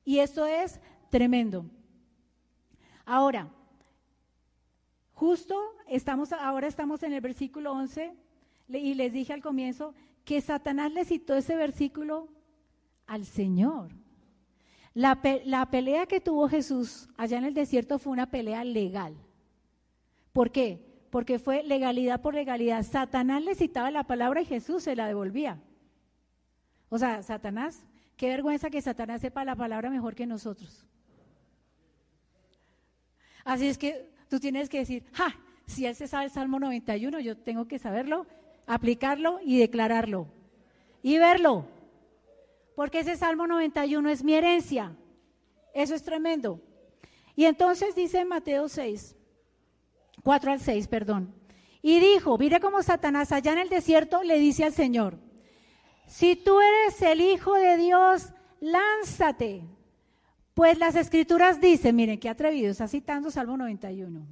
[0.06, 1.66] Y esto es tremendo.
[3.06, 3.50] Ahora,
[5.18, 5.56] justo
[5.88, 8.14] estamos, ahora estamos en el versículo 11
[8.70, 12.28] y les dije al comienzo que Satanás le citó ese versículo
[13.08, 13.90] al Señor.
[14.94, 19.16] La, la, pelea que tuvo Jesús allá en el desierto fue una pelea legal.
[20.34, 20.86] ¿Por qué?
[21.10, 22.84] Porque fue legalidad por legalidad.
[22.84, 25.60] Satanás le citaba la palabra y Jesús se la devolvía.
[26.90, 27.84] O sea, Satanás,
[28.18, 30.86] qué vergüenza que Satanás sepa la palabra mejor que nosotros.
[33.44, 35.36] Así es que tú tienes que decir, ja,
[35.66, 38.26] si él se sabe el Salmo 91, yo tengo que saberlo,
[38.66, 40.28] aplicarlo y declararlo.
[41.04, 41.66] Y verlo.
[42.76, 44.96] Porque ese Salmo 91 es mi herencia.
[45.74, 46.62] Eso es tremendo.
[47.36, 49.16] Y entonces dice Mateo 6,
[50.24, 51.34] 4 al 6, perdón.
[51.82, 55.20] Y dijo, mire cómo Satanás allá en el desierto le dice al Señor,
[56.08, 59.64] si tú eres el Hijo de Dios, lánzate.
[60.58, 64.26] Pues las escrituras dicen, miren qué atrevido, está citando Salmo 91.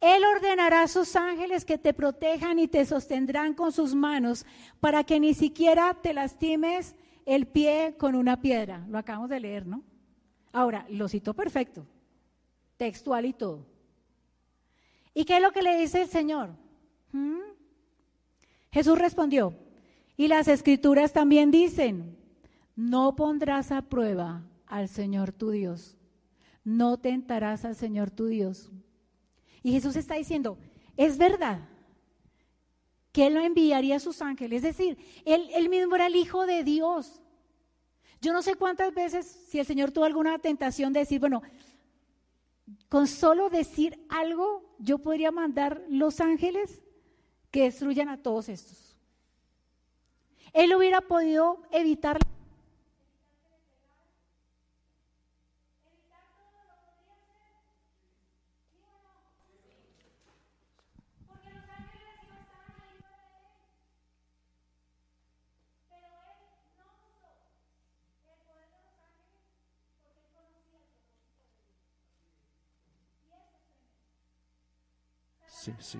[0.00, 4.46] Él ordenará a sus ángeles que te protejan y te sostendrán con sus manos
[4.80, 6.96] para que ni siquiera te lastimes
[7.26, 8.86] el pie con una piedra.
[8.88, 9.82] Lo acabamos de leer, ¿no?
[10.54, 11.86] Ahora, lo citó perfecto,
[12.78, 13.66] textual y todo.
[15.12, 16.48] ¿Y qué es lo que le dice el Señor?
[17.12, 17.40] ¿Mm?
[18.72, 19.52] Jesús respondió,
[20.16, 22.16] y las escrituras también dicen,
[22.74, 25.96] no pondrás a prueba al Señor tu Dios,
[26.64, 28.70] no tentarás al Señor tu Dios.
[29.62, 30.58] Y Jesús está diciendo,
[30.96, 31.68] es verdad
[33.12, 36.46] que Él lo enviaría a sus ángeles, es decir, él, él mismo era el Hijo
[36.46, 37.20] de Dios.
[38.20, 41.42] Yo no sé cuántas veces, si el Señor tuvo alguna tentación de decir, bueno,
[42.88, 46.82] con solo decir algo, yo podría mandar los ángeles
[47.50, 48.96] que destruyan a todos estos.
[50.52, 52.18] Él hubiera podido evitar
[75.66, 75.98] Sí, sí.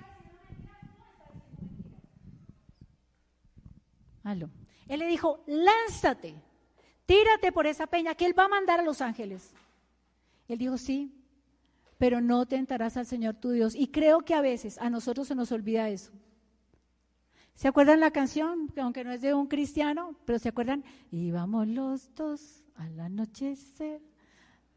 [4.87, 6.35] Él le dijo, lánzate,
[7.05, 9.53] tírate por esa peña que Él va a mandar a los ángeles.
[10.47, 11.13] Él dijo, sí,
[11.97, 13.75] pero no tentarás al Señor tu Dios.
[13.75, 16.13] Y creo que a veces a nosotros se nos olvida eso.
[17.53, 18.71] ¿Se acuerdan la canción?
[18.77, 20.85] Aunque no es de un cristiano, pero ¿se acuerdan?
[21.11, 24.01] Íbamos los dos al anochecer.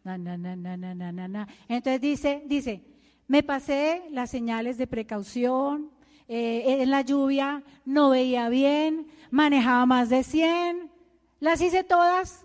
[0.03, 1.49] Na, na, na, na, na, na, na.
[1.69, 2.83] Entonces dice, dice,
[3.31, 5.93] me pasé las señales de precaución,
[6.27, 10.91] eh, en la lluvia, no veía bien, manejaba más de 100,
[11.39, 12.45] las hice todas.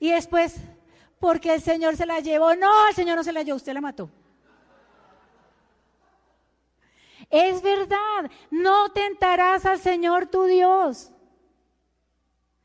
[0.00, 0.56] Y después,
[1.20, 3.80] porque el Señor se la llevó, no, el Señor no se la llevó, usted la
[3.80, 4.10] mató.
[7.30, 11.12] Es verdad, no tentarás al Señor tu Dios.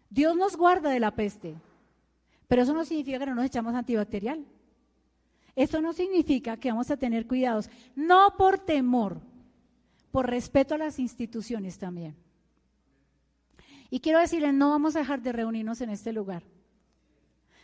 [0.10, 1.54] Dios nos guarda de la peste,
[2.48, 4.44] pero eso no significa que no nos echamos antibacterial.
[5.58, 9.20] Eso no significa que vamos a tener cuidados, no por temor,
[10.12, 12.16] por respeto a las instituciones también.
[13.90, 16.44] Y quiero decirles, no vamos a dejar de reunirnos en este lugar.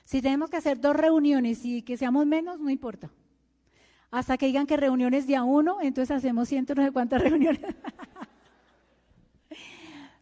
[0.05, 3.11] Si tenemos que hacer dos reuniones y que seamos menos, no importa.
[4.09, 7.75] Hasta que digan que reuniones de a uno, entonces hacemos ciento no sé cuántas reuniones.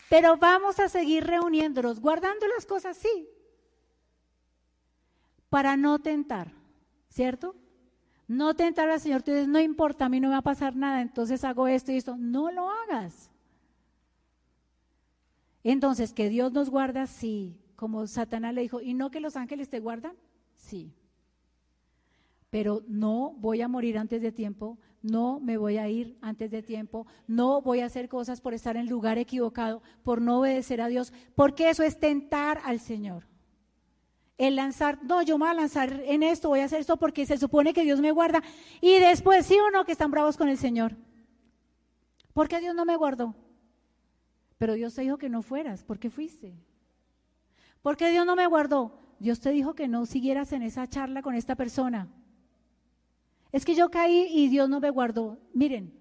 [0.09, 3.29] Pero vamos a seguir reuniéndonos, guardando las cosas, sí,
[5.47, 6.51] para no tentar,
[7.11, 7.55] ¿cierto?
[8.27, 10.75] No tentar al Señor, tú dices, no importa, a mí no me va a pasar
[10.75, 12.15] nada, entonces hago esto y esto.
[12.17, 13.29] No lo hagas.
[15.63, 17.57] Entonces, que Dios nos guarda, sí.
[17.75, 20.13] Como Satanás le dijo, ¿y no que los ángeles te guardan?
[20.55, 20.93] Sí.
[22.49, 26.63] Pero no voy a morir antes de tiempo, no me voy a ir antes de
[26.63, 30.87] tiempo, no voy a hacer cosas por estar en lugar equivocado, por no obedecer a
[30.87, 33.30] Dios, porque eso es tentar al Señor
[34.41, 37.25] el lanzar, no, yo me voy a lanzar en esto, voy a hacer esto porque
[37.25, 38.41] se supone que Dios me guarda.
[38.81, 40.95] Y después, sí o no, que están bravos con el Señor.
[42.33, 43.35] ¿Por qué Dios no me guardó?
[44.57, 46.55] Pero Dios te dijo que no fueras, ¿por qué fuiste?
[47.81, 48.99] ¿Por qué Dios no me guardó?
[49.19, 52.07] Dios te dijo que no siguieras en esa charla con esta persona.
[53.51, 55.39] Es que yo caí y Dios no me guardó.
[55.53, 55.93] Miren,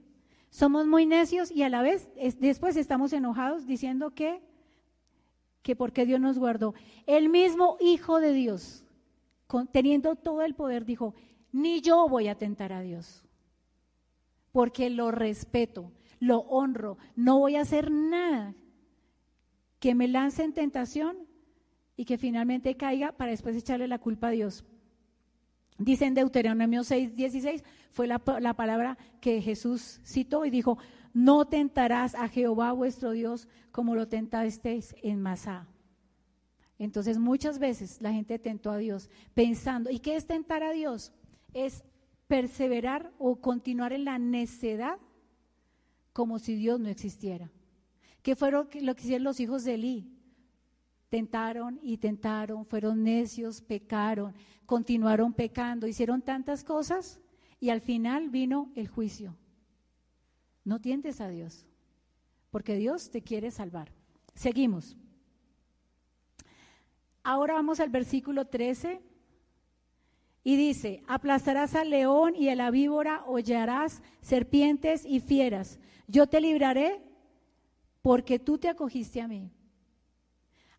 [0.50, 4.42] somos muy necios y a la vez después estamos enojados diciendo que
[5.62, 6.74] que porque Dios nos guardó.
[7.06, 8.84] El mismo Hijo de Dios,
[9.72, 11.14] teniendo todo el poder, dijo,
[11.52, 13.24] ni yo voy a tentar a Dios,
[14.52, 18.54] porque lo respeto, lo honro, no voy a hacer nada
[19.78, 21.16] que me lance en tentación
[21.96, 24.64] y que finalmente caiga para después echarle la culpa a Dios.
[25.78, 30.76] Dice en Deuteronomio 6, 16, fue la, la, palabra que Jesús citó y dijo,
[31.12, 35.66] no tentarás a Jehová vuestro Dios como lo tentasteis en Masá.
[36.78, 41.12] Entonces muchas veces la gente tentó a Dios pensando, ¿y qué es tentar a Dios?
[41.52, 41.84] Es
[42.26, 44.98] perseverar o continuar en la necedad
[46.12, 47.50] como si Dios no existiera.
[48.22, 50.10] ¿Qué fue lo que hicieron los hijos de Elí?
[51.08, 54.34] Tentaron y tentaron, fueron necios, pecaron,
[54.64, 57.20] continuaron pecando, hicieron tantas cosas
[57.58, 59.36] y al final vino el juicio.
[60.64, 61.66] No tientes a Dios,
[62.50, 63.92] porque Dios te quiere salvar.
[64.34, 64.96] Seguimos.
[67.22, 69.00] Ahora vamos al versículo 13
[70.42, 75.78] y dice, aplastarás al león y a la víbora, hollarás serpientes y fieras.
[76.06, 77.02] Yo te libraré
[78.02, 79.50] porque tú te acogiste a mí.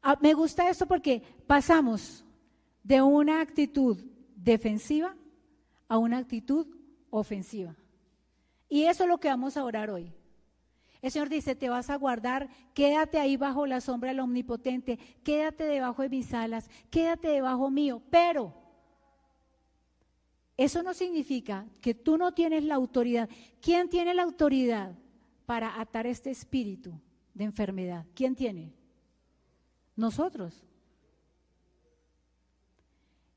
[0.01, 2.25] Ah, me gusta esto porque pasamos
[2.83, 4.03] de una actitud
[4.35, 5.15] defensiva
[5.87, 6.65] a una actitud
[7.11, 7.75] ofensiva.
[8.71, 10.13] Y eso es lo que vamos a orar hoy.
[11.01, 15.65] El Señor dice, te vas a guardar, quédate ahí bajo la sombra del Omnipotente, quédate
[15.65, 18.53] debajo de mis alas, quédate debajo mío, pero
[20.55, 23.29] eso no significa que tú no tienes la autoridad.
[23.59, 24.97] ¿Quién tiene la autoridad
[25.45, 26.93] para atar este espíritu
[27.33, 28.05] de enfermedad?
[28.15, 28.71] ¿Quién tiene?
[29.97, 30.63] Nosotros.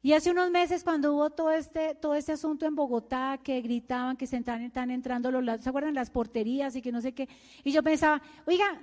[0.04, 4.18] Y hace unos meses cuando hubo todo este, todo este asunto en Bogotá, que gritaban
[4.18, 5.94] que se están, entrando los, ¿se acuerdan?
[5.94, 7.26] Las porterías y que no sé qué.
[7.64, 8.82] Y yo pensaba, oiga,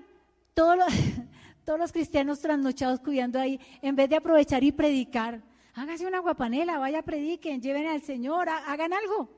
[0.56, 0.88] todos los,
[1.64, 5.44] todos los cristianos trasnochados cuidando ahí, en vez de aprovechar y predicar,
[5.76, 9.30] hágase una guapanela, vaya, prediquen, lleven al Señor, hagan algo.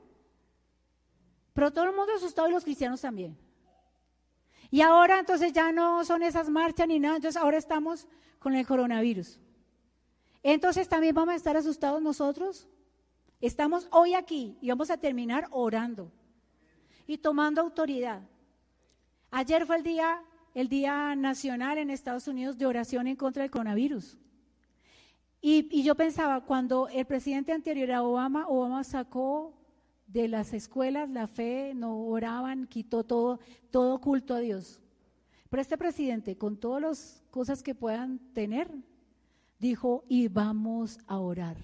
[1.52, 3.36] Pero todo el mundo asustado y los cristianos también.
[4.70, 8.08] Y ahora entonces ya no son esas marchas ni nada, entonces ahora estamos
[8.38, 9.38] con el coronavirus.
[10.44, 12.68] Entonces también vamos a estar asustados nosotros.
[13.40, 16.12] Estamos hoy aquí y vamos a terminar orando
[17.06, 18.20] y tomando autoridad.
[19.30, 20.22] Ayer fue el día,
[20.54, 24.18] el día nacional en Estados Unidos de oración en contra del coronavirus.
[25.40, 29.54] Y, yo pensaba, cuando el presidente anterior a Obama, Obama sacó
[30.06, 33.40] de las escuelas la fe, no oraban, quitó todo,
[33.70, 34.82] todo culto a Dios.
[35.48, 38.70] Pero este presidente, con todas las cosas que puedan tener,
[39.58, 41.56] dijo, y vamos a orar.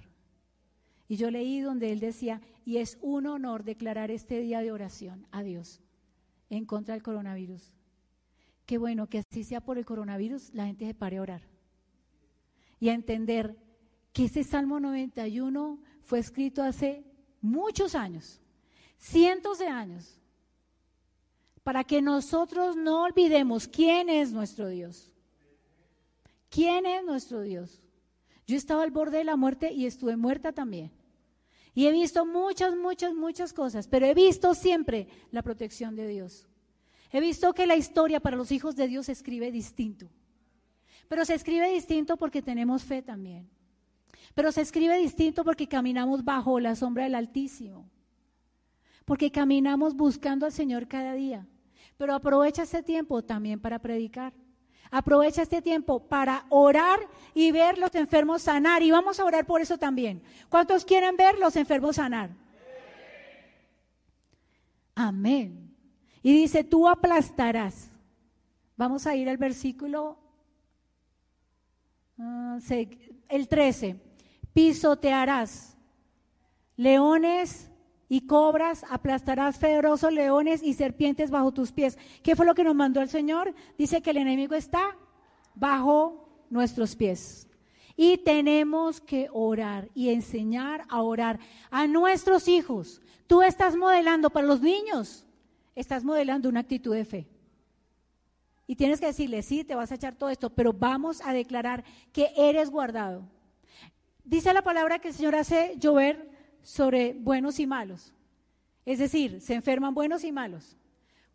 [1.08, 5.26] Y yo leí donde él decía, y es un honor declarar este día de oración
[5.32, 5.80] a Dios
[6.50, 7.74] en contra del coronavirus.
[8.66, 11.42] Qué bueno que así sea por el coronavirus, la gente se pare a orar.
[12.78, 13.56] Y a entender
[14.12, 17.04] que ese Salmo 91 fue escrito hace
[17.40, 18.40] muchos años,
[18.98, 20.20] cientos de años,
[21.62, 25.09] para que nosotros no olvidemos quién es nuestro Dios.
[26.50, 27.80] ¿Quién es nuestro Dios?
[28.46, 30.90] Yo estaba al borde de la muerte y estuve muerta también.
[31.72, 36.48] Y he visto muchas, muchas, muchas cosas, pero he visto siempre la protección de Dios.
[37.12, 40.10] He visto que la historia para los hijos de Dios se escribe distinto.
[41.08, 43.48] Pero se escribe distinto porque tenemos fe también.
[44.34, 47.88] Pero se escribe distinto porque caminamos bajo la sombra del Altísimo.
[49.04, 51.46] Porque caminamos buscando al Señor cada día.
[51.96, 54.32] Pero aprovecha ese tiempo también para predicar.
[54.90, 56.98] Aprovecha este tiempo para orar
[57.32, 58.82] y ver los enfermos sanar.
[58.82, 60.22] Y vamos a orar por eso también.
[60.48, 62.30] ¿Cuántos quieren ver los enfermos sanar?
[64.94, 65.74] Amén.
[66.22, 67.90] Y dice, tú aplastarás.
[68.76, 70.18] Vamos a ir al versículo
[72.18, 72.58] uh,
[73.28, 73.96] el 13.
[74.52, 75.76] Pisotearás
[76.76, 77.69] leones
[78.12, 81.96] y cobras, aplastarás ferosos leones y serpientes bajo tus pies.
[82.24, 83.54] ¿Qué fue lo que nos mandó el Señor?
[83.78, 84.96] Dice que el enemigo está
[85.54, 87.46] bajo nuestros pies.
[87.96, 91.38] Y tenemos que orar y enseñar a orar
[91.70, 93.00] a nuestros hijos.
[93.28, 95.24] Tú estás modelando para los niños,
[95.76, 97.28] estás modelando una actitud de fe.
[98.66, 101.84] Y tienes que decirle, sí, te vas a echar todo esto, pero vamos a declarar
[102.12, 103.22] que eres guardado.
[104.24, 108.12] Dice la palabra que el Señor hace llover sobre buenos y malos.
[108.84, 110.76] Es decir, se enferman buenos y malos.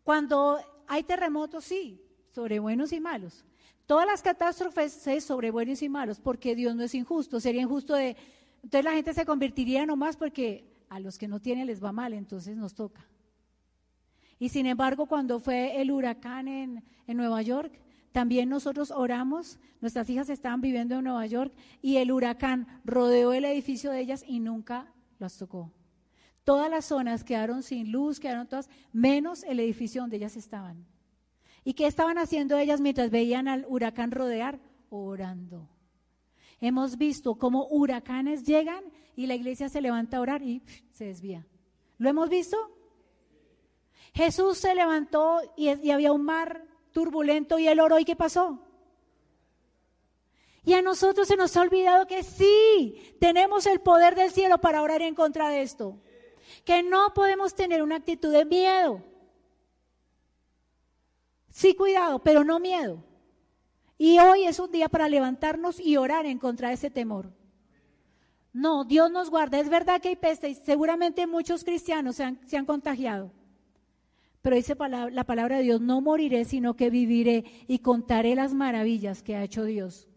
[0.02, 3.44] Cuando hay terremotos, sí, sobre buenos y malos.
[3.86, 7.40] Todas las catástrofes es sobre buenos y malos, porque Dios no es injusto.
[7.40, 8.16] Sería injusto de...
[8.62, 12.12] Entonces la gente se convertiría nomás porque a los que no tienen les va mal,
[12.12, 13.06] entonces nos toca.
[14.38, 17.80] Y sin embargo, cuando fue el huracán en, en Nueva York,
[18.12, 23.44] también nosotros oramos, nuestras hijas estaban viviendo en Nueva York y el huracán rodeó el
[23.44, 25.72] edificio de ellas y nunca las tocó.
[26.44, 30.86] Todas las zonas quedaron sin luz, quedaron todas, menos el edificio donde ellas estaban.
[31.64, 34.60] ¿Y qué estaban haciendo ellas mientras veían al huracán rodear?
[34.88, 35.68] Orando.
[36.60, 38.84] Hemos visto cómo huracanes llegan
[39.16, 40.62] y la iglesia se levanta a orar y
[40.92, 41.46] se desvía.
[41.98, 42.56] ¿Lo hemos visto?
[44.14, 48.65] Jesús se levantó y, había un mar turbulento y él oró y ¿qué pasó?
[50.66, 54.82] Y a nosotros se nos ha olvidado que sí, tenemos el poder del cielo para
[54.82, 56.02] orar en contra de esto.
[56.64, 59.00] Que no podemos tener una actitud de miedo.
[61.50, 63.04] Sí, cuidado, pero no miedo.
[63.96, 67.32] Y hoy es un día para levantarnos y orar en contra de ese temor.
[68.52, 69.60] No, Dios nos guarda.
[69.60, 73.30] Es verdad que hay peste y seguramente muchos cristianos se han, contagiado.
[74.42, 74.74] Pero dice
[75.12, 79.44] la palabra de Dios, no moriré, sino que viviré y contaré las maravillas que ha
[79.44, 80.08] hecho Dios.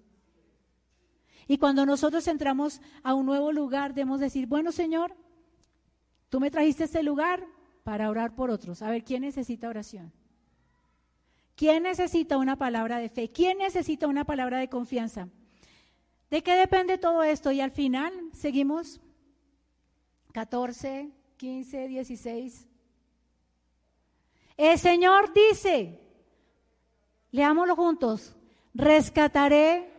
[1.50, 5.16] Y cuando nosotros entramos a un nuevo lugar, debemos decir, bueno Señor,
[6.30, 7.44] tú me trajiste este lugar
[7.84, 8.84] para orar por otros.
[8.84, 10.14] A ver, ¿quién necesita oración?
[11.56, 13.32] ¿Quién necesita una palabra de fe?
[13.32, 15.28] ¿Quién necesita una palabra de confianza?
[16.30, 17.52] ¿De qué depende todo esto?
[17.52, 19.02] Y al final seguimos
[20.34, 22.68] 14, 15, 16.
[24.56, 26.00] El Señor dice,
[27.32, 28.36] leámoslo juntos,
[28.76, 29.99] rescataré,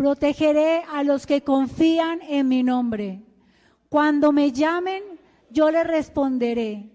[0.00, 3.20] protegeré a los que confían en mi nombre.
[3.90, 5.02] Cuando me llamen,
[5.50, 6.88] yo les responderé.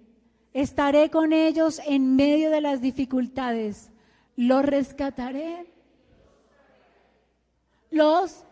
[0.53, 3.91] Estaré con ellos en medio de las dificultades.
[4.35, 5.71] Los rescataré.
[7.91, 8.43] Los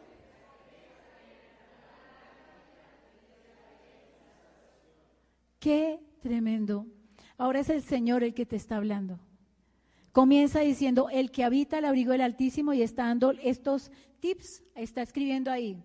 [5.59, 6.85] Qué tremendo.
[7.39, 9.17] Ahora es el Señor el que te está hablando.
[10.13, 13.91] Comienza diciendo, el que habita el abrigo del Altísimo y está dando estos
[14.21, 15.83] tips, está escribiendo ahí.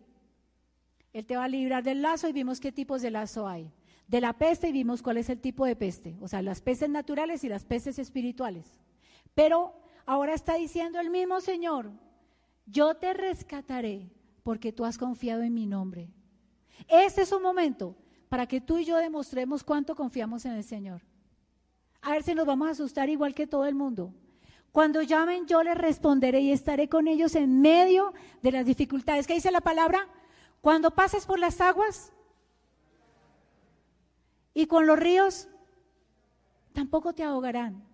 [1.13, 3.73] Él te va a librar del lazo y vimos qué tipos de lazo hay
[4.09, 6.89] de la peste y vimos cuál es el tipo de peste, o sea, las pestes
[6.89, 8.81] naturales y las pestes espirituales.
[9.35, 9.75] Pero
[10.07, 11.93] ahora está diciendo el mismo Señor,
[12.67, 14.11] yo te rescataré
[14.43, 16.11] porque tú has confiado en mi nombre.
[16.89, 17.95] Este es un momento
[18.31, 21.03] para que tú y yo demostremos cuánto confiamos en el Señor.
[22.03, 24.13] A ver si nos vamos a asustar igual que todo el mundo.
[24.73, 29.27] Cuando llamen, yo les responderé y estaré con ellos en medio de las dificultades.
[29.27, 30.09] ¿Qué dice la palabra?
[30.61, 32.13] Cuando pases por las aguas,
[34.55, 35.49] y con los ríos
[36.73, 37.85] tampoco te ahogarán.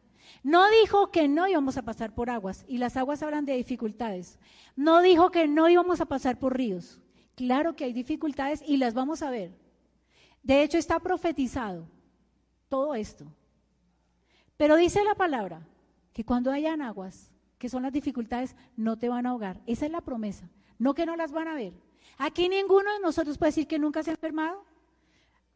[0.42, 4.38] No dijo que no íbamos a pasar por aguas, y las aguas hablan de dificultades.
[4.74, 7.00] No dijo que no íbamos a pasar por ríos.
[7.34, 9.52] Claro que hay dificultades y las vamos a ver.
[10.42, 11.86] De hecho, está profetizado
[12.68, 13.26] todo esto.
[14.56, 15.66] Pero dice la palabra
[16.12, 19.60] que cuando hayan aguas, que son las dificultades, no te van a ahogar.
[19.66, 20.48] Esa es la promesa.
[20.78, 21.72] No que no las van a ver.
[22.18, 24.64] Aquí ninguno de nosotros puede decir que nunca se ha enfermado.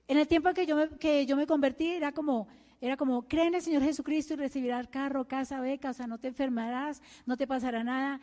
[0.06, 2.48] En el tiempo que yo me, que yo me convertí era como,
[2.80, 6.18] era como, cree en el Señor Jesucristo y recibirás carro, casa, beca, o sea, no
[6.18, 8.20] te enfermarás, no te pasará nada.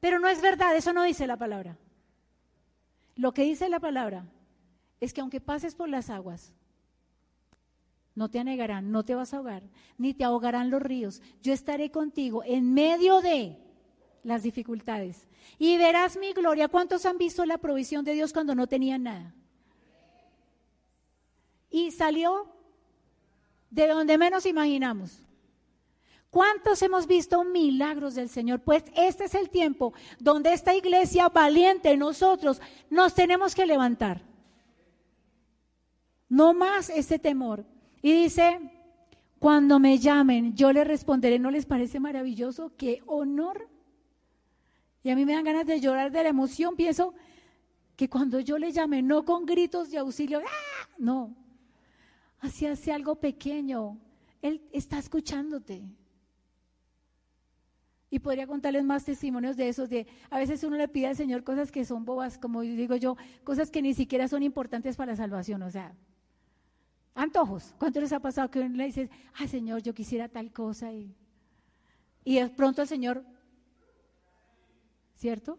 [0.00, 1.76] Pero no es verdad, eso no dice la palabra.
[3.14, 4.26] Lo que dice la palabra
[5.00, 6.52] es que aunque pases por las aguas,
[8.18, 9.62] no te anegarán, no te vas a ahogar,
[9.96, 11.22] ni te ahogarán los ríos.
[11.42, 13.56] Yo estaré contigo en medio de
[14.22, 15.26] las dificultades
[15.58, 16.68] y verás mi gloria.
[16.68, 19.34] ¿Cuántos han visto la provisión de Dios cuando no tenían nada?
[21.70, 22.48] y salió
[23.70, 25.22] de donde menos imaginamos.
[26.30, 28.60] ¿Cuántos hemos visto milagros del Señor?
[28.60, 32.60] Pues este es el tiempo donde esta iglesia valiente, nosotros,
[32.90, 34.22] nos tenemos que levantar.
[36.28, 37.64] No más este temor.
[38.02, 38.60] Y dice,
[39.38, 42.72] cuando me llamen, yo les responderé, ¿no les parece maravilloso?
[42.76, 43.68] ¡Qué honor!
[45.02, 46.76] Y a mí me dan ganas de llorar de la emoción.
[46.76, 47.14] Pienso
[47.96, 50.88] que cuando yo le llame, no con gritos de auxilio, ¡ah!
[50.98, 51.34] no,
[52.40, 53.98] así hace algo pequeño.
[54.42, 55.82] Él está escuchándote.
[58.10, 61.44] Y podría contarles más testimonios de esos, de a veces uno le pide al Señor
[61.44, 65.16] cosas que son bobas, como digo yo, cosas que ni siquiera son importantes para la
[65.16, 65.94] salvación, o sea,
[67.18, 67.74] antojos.
[67.78, 70.92] ¿Cuánto les ha pasado que uno le dice, ah, Señor, yo quisiera tal cosa?
[70.92, 71.14] Y,
[72.24, 73.24] y de pronto el Señor,
[75.16, 75.58] ¿cierto?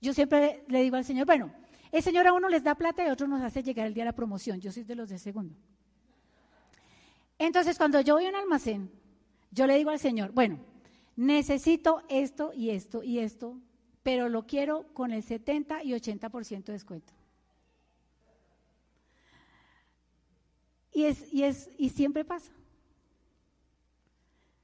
[0.00, 1.52] Yo siempre le digo al Señor, bueno,
[1.92, 4.04] el Señor a uno les da plata y a otros nos hace llegar el día
[4.04, 4.60] de la promoción.
[4.60, 5.54] Yo soy de los de segundo.
[7.38, 8.90] Entonces, cuando yo voy a un almacén,
[9.50, 10.58] yo le digo al Señor, bueno,
[11.14, 13.58] necesito esto y esto y esto,
[14.02, 17.12] pero lo quiero con el 70 y 80% de descuento.
[20.92, 22.52] Y, es, y, es, y siempre pasa.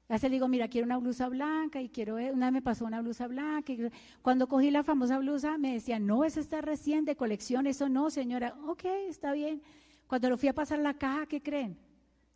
[0.09, 2.99] A le digo, mira, quiero una blusa blanca y quiero, una vez me pasó una
[2.99, 3.71] blusa blanca.
[3.71, 3.91] Y
[4.23, 8.09] cuando cogí la famosa blusa me decía, no, esa está recién de colección, eso no,
[8.09, 8.55] señora.
[8.65, 9.61] Ok, está bien.
[10.07, 11.77] Cuando lo fui a pasar la caja, ¿qué creen?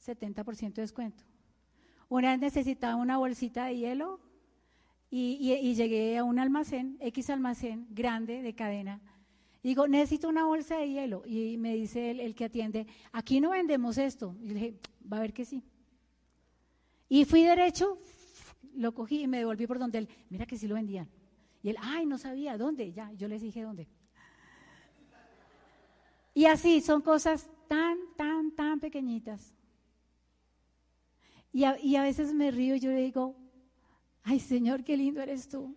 [0.05, 1.23] 70% de descuento.
[2.09, 4.19] Una vez necesitaba una bolsita de hielo
[5.09, 9.01] y, llegué a un almacén, X almacén grande de cadena.
[9.69, 11.23] Digo, necesito una bolsa de hielo.
[11.25, 14.35] Y me dice el, el que atiende, aquí no vendemos esto.
[14.41, 14.79] Y le dije,
[15.11, 15.63] va a ver que sí.
[17.09, 17.97] Y fui derecho,
[18.75, 21.09] lo cogí y me devolví por donde él, mira que sí lo vendían.
[21.61, 22.91] Y él, ay, no sabía, ¿dónde?
[22.91, 23.87] Ya, yo les dije dónde.
[26.33, 29.53] Y así son cosas tan, tan, tan pequeñitas.
[31.51, 33.35] Y a, y a veces me río y yo le digo,
[34.23, 35.75] ay Señor, qué lindo eres tú.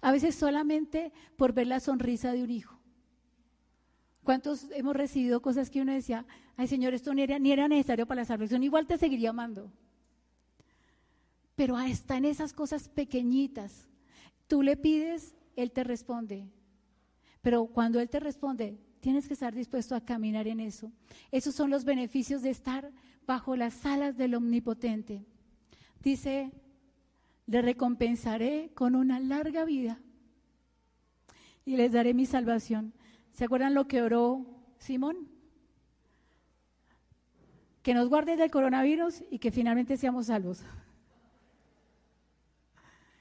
[0.00, 2.79] A veces solamente por ver la sonrisa de un hijo.
[4.24, 8.06] ¿Cuántos hemos recibido cosas que uno decía, ay Señor, esto ni era, ni era necesario
[8.06, 9.72] para la salvación, igual te seguiría amando?
[11.56, 13.88] Pero hasta en esas cosas pequeñitas,
[14.46, 16.48] tú le pides, Él te responde.
[17.42, 20.92] Pero cuando Él te responde, tienes que estar dispuesto a caminar en eso.
[21.30, 22.92] Esos son los beneficios de estar
[23.26, 25.24] bajo las alas del Omnipotente.
[26.02, 26.52] Dice,
[27.46, 30.00] le recompensaré con una larga vida
[31.64, 32.92] y les daré mi salvación.
[33.32, 34.46] ¿Se acuerdan lo que oró
[34.78, 35.28] Simón?
[37.82, 40.64] Que nos guarde del coronavirus y que finalmente seamos salvos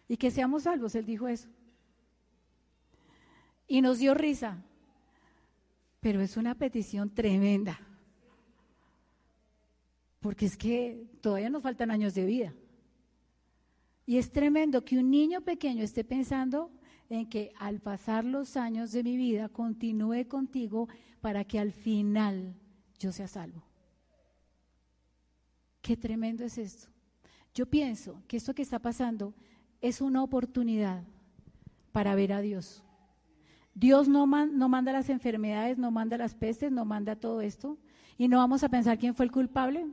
[0.10, 1.48] y que seamos salvos, él dijo eso.
[3.68, 4.58] Y nos dio risa,
[6.02, 7.80] pero es una petición tremenda,
[10.20, 12.54] porque es que todavía nos faltan años de vida.
[14.08, 16.72] Y es tremendo que un niño pequeño esté pensando
[17.10, 20.88] en que al pasar los años de mi vida continúe contigo
[21.22, 22.56] para que al final
[23.00, 23.64] yo sea salvo.
[25.82, 26.88] Qué tremendo es esto.
[27.54, 29.34] Yo pienso que esto que está pasando
[29.82, 31.04] es una oportunidad
[31.92, 32.84] para ver a Dios.
[33.74, 37.78] Dios no, no, manda las enfermedades, no manda las pestes, no manda todo esto.
[38.18, 39.88] Y no vamos a pensar quién fue el culpable.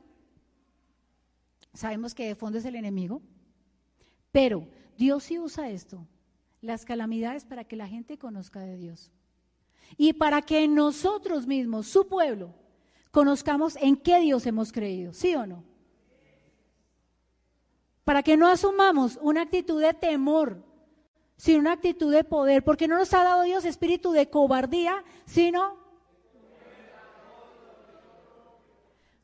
[1.72, 3.22] Sabemos que de fondo es el enemigo.
[4.32, 6.06] Pero Dios sí usa esto,
[6.66, 9.10] las calamidades, para que la gente conozca de Dios.
[9.96, 12.54] Y para que nosotros mismos, su pueblo,
[13.10, 15.12] conozcamos en qué Dios hemos creído.
[15.12, 15.64] ¿Sí o no?
[18.06, 20.62] para que no asumamos una actitud de temor,
[21.36, 25.76] sino una actitud de poder, porque no nos ha dado Dios espíritu de cobardía, sino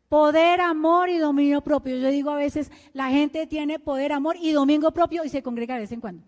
[0.09, 1.97] poder, amor y dominio propio.
[1.97, 5.75] Yo digo a veces, la gente tiene poder, amor y dominio propio y se congrega
[5.75, 6.25] de vez en cuando.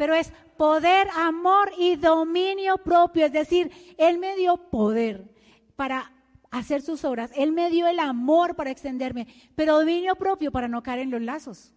[0.00, 5.30] Pero es poder, amor y dominio propio, es decir, Él me dio poder
[5.76, 6.10] para
[6.50, 7.30] hacer sus obras.
[7.34, 11.20] Él me dio el amor para extenderme, pero dominio propio para no caer en los
[11.20, 11.74] lazos.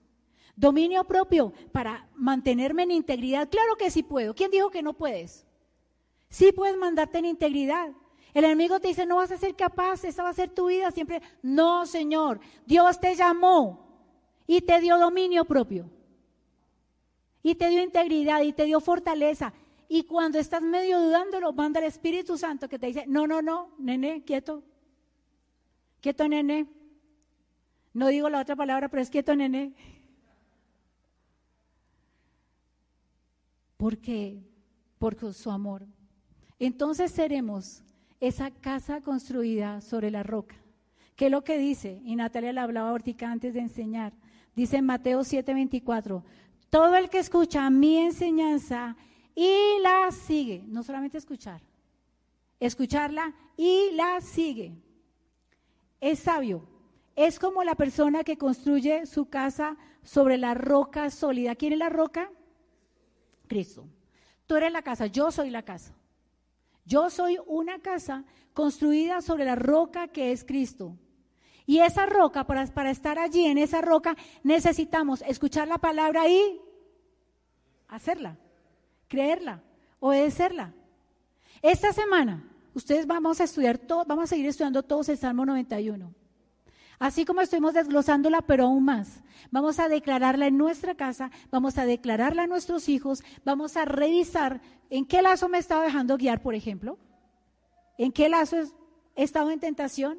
[0.55, 3.49] Dominio propio para mantenerme en integridad.
[3.49, 4.33] Claro que sí puedo.
[4.33, 5.45] ¿Quién dijo que no puedes?
[6.29, 7.91] Sí puedes mandarte en integridad.
[8.33, 10.91] El enemigo te dice, no vas a ser capaz, esa va a ser tu vida
[10.91, 11.21] siempre.
[11.41, 13.85] No, Señor, Dios te llamó
[14.47, 15.89] y te dio dominio propio.
[17.43, 19.53] Y te dio integridad y te dio fortaleza.
[19.87, 23.75] Y cuando estás medio dudándolo, manda el Espíritu Santo que te dice, no, no, no,
[23.77, 24.63] nene, quieto.
[26.01, 26.67] Quieto, nene.
[27.93, 29.73] No digo la otra palabra, pero es quieto, nene.
[33.77, 34.41] ¿Por qué?
[34.97, 35.85] Por su amor.
[36.57, 37.83] Entonces seremos
[38.21, 40.55] esa casa construida sobre la roca.
[41.15, 42.01] ¿Qué es lo que dice?
[42.05, 44.13] Y Natalia le hablaba ahorita antes de enseñar.
[44.55, 46.23] Dice en Mateo 7:24,
[46.73, 48.95] todo el que escucha mi enseñanza
[49.35, 50.63] y la sigue.
[50.65, 51.61] No solamente escuchar,
[52.59, 54.73] escucharla y la sigue.
[56.01, 56.67] Es sabio.
[57.15, 61.53] Es como la persona que construye su casa sobre la roca sólida.
[61.53, 62.31] ¿Quién es la roca?
[63.45, 63.85] Cristo.
[64.47, 65.93] Tú eres la casa, yo soy la casa.
[66.85, 70.97] Yo soy una casa construida sobre la roca que es Cristo.
[71.67, 76.62] Y esa roca, para, para estar allí en esa roca, necesitamos escuchar la palabra y
[77.95, 78.37] hacerla
[79.13, 79.61] creerla,
[79.99, 80.73] obedecerla.
[81.61, 86.11] Esta semana, ustedes vamos a estudiar todo, vamos a seguir estudiando todos el Salmo 91.
[86.97, 89.21] Así como estuvimos desglosándola, pero aún más.
[89.51, 94.61] Vamos a declararla en nuestra casa, vamos a declararla a nuestros hijos, vamos a revisar
[94.89, 96.97] en qué lazo me he estado dejando guiar, por ejemplo,
[97.99, 98.57] en qué lazo
[99.15, 100.17] he estado en tentación,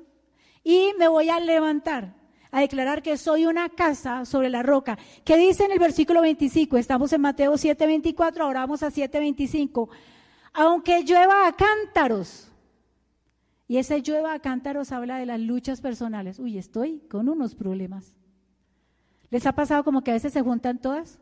[0.63, 2.15] y me voy a levantar
[2.55, 4.97] a declarar que soy una casa sobre la roca.
[5.25, 6.77] ¿Qué dice en el versículo 25?
[6.77, 9.89] Estamos en Mateo 7:24, ahora vamos a 7:25.
[10.53, 12.49] Aunque llueva a cántaros.
[13.67, 16.39] Y ese llueva a cántaros habla de las luchas personales.
[16.39, 18.15] Uy, estoy con unos problemas.
[19.31, 21.19] ¿Les ha pasado como que a veces se juntan todas?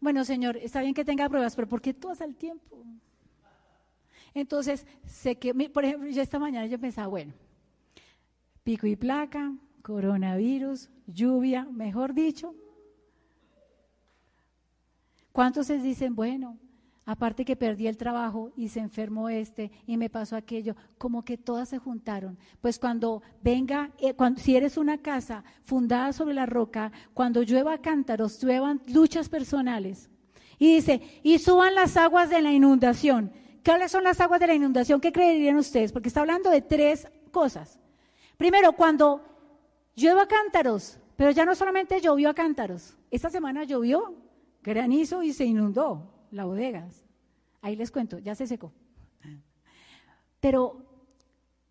[0.00, 2.84] Bueno, Señor, está bien que tenga pruebas, pero ¿por qué todas al tiempo?
[4.34, 7.32] Entonces, sé que, por ejemplo, yo esta mañana yo pensaba, bueno,
[8.64, 9.52] pico y placa,
[9.82, 12.54] coronavirus, lluvia, mejor dicho.
[15.32, 16.58] ¿Cuántos se dicen, bueno,
[17.04, 21.36] aparte que perdí el trabajo y se enfermó este y me pasó aquello, como que
[21.36, 22.38] todas se juntaron.
[22.60, 27.78] Pues cuando venga, eh, cuando, si eres una casa fundada sobre la roca, cuando llueva
[27.78, 30.10] cántaros, lluevan luchas personales.
[30.58, 33.32] Y dice, y suban las aguas de la inundación.
[33.64, 35.00] ¿Cuáles son las aguas de la inundación?
[35.00, 35.92] ¿Qué creerían ustedes?
[35.92, 37.80] Porque está hablando de tres cosas.
[38.36, 39.31] Primero, cuando
[39.94, 44.14] llueva cántaros, pero ya no solamente llovió a cántaros, esta semana llovió
[44.62, 46.88] granizo y se inundó la bodega.
[47.60, 48.72] Ahí les cuento, ya se secó.
[50.40, 50.84] Pero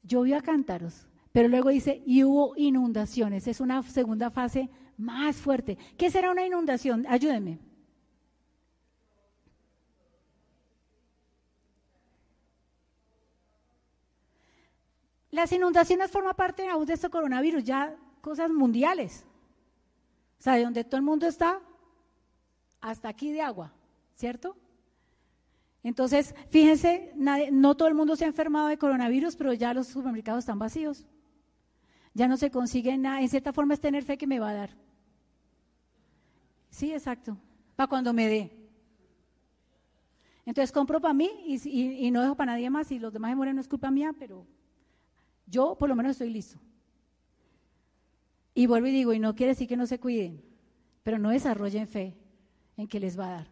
[0.03, 3.47] llovió a cántaros, pero luego dice, y hubo inundaciones.
[3.47, 5.77] Es una segunda fase más fuerte.
[5.97, 7.05] ¿Qué será una inundación?
[7.07, 7.59] Ayúdenme.
[15.31, 19.25] Las inundaciones forman parte aún de este coronavirus, ya cosas mundiales.
[20.39, 21.59] O sea, de donde todo el mundo está,
[22.79, 23.73] hasta aquí de agua,
[24.15, 24.55] ¿cierto?
[25.83, 30.39] Entonces, fíjense, no todo el mundo se ha enfermado de coronavirus, pero ya los supermercados
[30.39, 31.05] están vacíos.
[32.13, 33.21] Ya no se consigue nada.
[33.21, 34.69] En cierta forma es tener fe que me va a dar.
[36.69, 37.37] Sí, exacto.
[37.75, 38.57] Para cuando me dé.
[40.45, 42.91] Entonces compro para mí y, no dejo para nadie más.
[42.91, 44.45] Y los demás se mueren no es culpa mía, pero
[45.47, 46.59] yo por lo menos estoy listo.
[48.53, 50.41] Y vuelvo y digo, y no quiere decir que no se cuiden,
[51.03, 52.15] pero no desarrollen fe
[52.77, 53.47] en que les va a dar.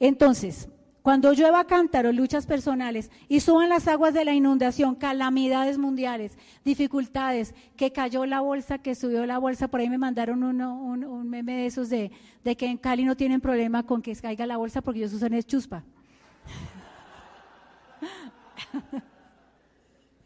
[0.00, 0.68] Entonces,
[1.04, 7.54] cuando llueva cántaro, luchas personales y suban las aguas de la inundación, calamidades mundiales, dificultades,
[7.76, 11.66] que cayó la bolsa, que subió la bolsa, por ahí me mandaron un, meme de
[11.66, 12.10] esos de,
[12.42, 15.34] de, que en Cali no tienen problema con que caiga la bolsa porque ellos usan
[15.34, 15.84] es chuspa.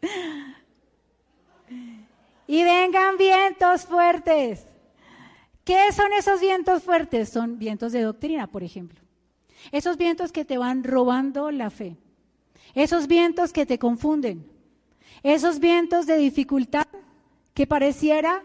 [2.49, 4.65] y vengan vientos fuertes.
[5.63, 7.29] ¿Qué son esos vientos fuertes?
[7.29, 8.99] Son vientos de doctrina, por ejemplo.
[9.71, 11.95] Esos vientos que te van robando la fe.
[12.73, 14.49] Esos vientos que te confunden.
[15.21, 16.87] Esos vientos de dificultad
[17.53, 18.41] que pareciera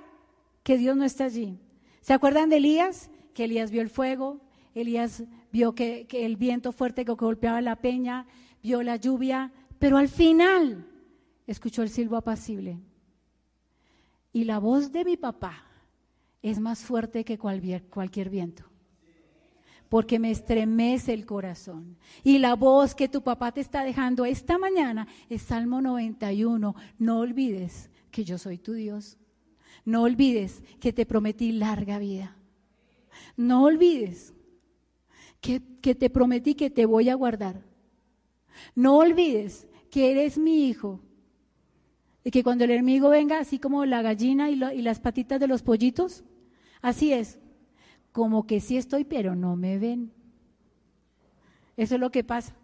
[0.62, 1.59] que Dios no está allí.
[2.02, 3.09] ¿Se acuerdan de Elías?
[3.32, 4.38] Que Elías vio el fuego,
[4.74, 8.26] Elías vio que, el viento fuerte que golpeaba la peña,
[8.62, 10.86] vio la lluvia, pero al final
[11.46, 12.76] escuchó el silbo apacible.
[14.35, 15.64] Y la voz de mi papá
[16.43, 18.64] es más fuerte que cualquier, viento.
[19.89, 21.97] Porque me estremece el corazón.
[22.24, 26.74] Y la voz que tu papá te está dejando esta mañana es Salmo 91.
[26.99, 29.18] No olvides que yo soy tu Dios.
[29.85, 32.37] No olvides que te prometí larga vida.
[33.37, 34.35] No olvides
[35.41, 37.62] que, que, te prometí que te voy a guardar.
[38.74, 41.01] No olvides que eres mi hijo.
[42.24, 45.46] Y que cuando el enemigo venga, así como la gallina y, y las patitas de
[45.46, 46.24] los pollitos,
[46.84, 47.38] Así es,
[48.12, 50.12] como que sí estoy, pero no me ven.
[51.78, 52.54] Eso es lo que pasa.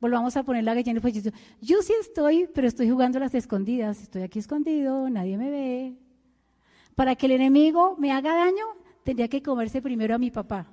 [0.00, 1.24] Volvamos a poner la gallina pues
[1.60, 4.00] Yo sí estoy, pero estoy jugando las escondidas.
[4.00, 5.96] Estoy aquí escondido, nadie me ve.
[6.94, 8.64] Para que el enemigo me haga daño,
[9.02, 10.68] tendría que comerse primero a mi papá.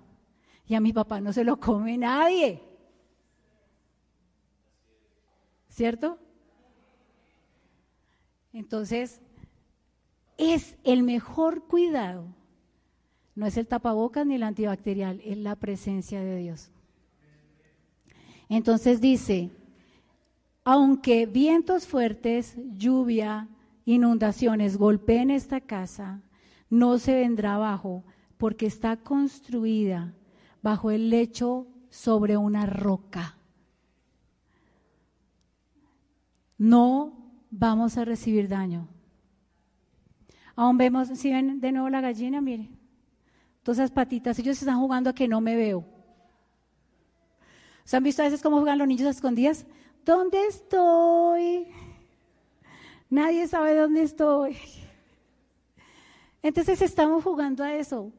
[0.67, 2.61] Y a mi papá no se lo come nadie.
[5.69, 6.19] ¿Cierto?
[8.55, 9.21] Entonces,
[10.37, 12.25] es el mejor cuidado
[13.35, 16.71] no es el tapabocas ni el antibacterial, es la presencia de Dios.
[18.47, 19.51] Entonces dice,
[20.63, 23.49] aunque vientos fuertes, lluvia,
[23.83, 26.21] inundaciones golpeen esta casa,
[26.69, 28.03] no se vendrá abajo
[28.37, 30.13] porque está construida
[30.61, 33.37] bajo el lecho sobre una roca.
[36.57, 37.24] No
[37.57, 38.87] vamos a recibir daño.
[40.55, 42.69] Aún vemos, si ven de nuevo la gallina, mire,
[43.63, 45.85] todas esas patitas, ellos están jugando a que no me veo.
[47.83, 49.65] ¿Se han visto a veces cómo juegan los niños a escondidas?
[50.03, 51.67] ¿Dónde estoy?
[53.09, 54.57] Nadie sabe dónde estoy.
[56.41, 58.11] Entonces estamos jugando a eso.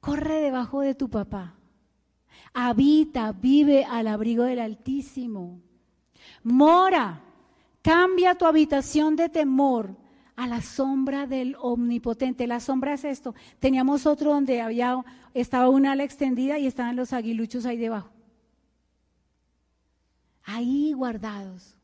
[0.00, 1.54] Corre debajo de tu papá.
[2.52, 5.60] Habita, vive al abrigo del Altísimo.
[6.42, 7.20] Mora,
[7.84, 9.94] cambia tu habitación de temor
[10.36, 12.46] a la sombra del omnipotente.
[12.46, 13.34] La sombra es esto.
[13.60, 15.04] Teníamos otro donde había,
[15.34, 18.10] estaba una ala extendida y estaban los aguiluchos ahí debajo.
[20.44, 21.76] Ahí guardados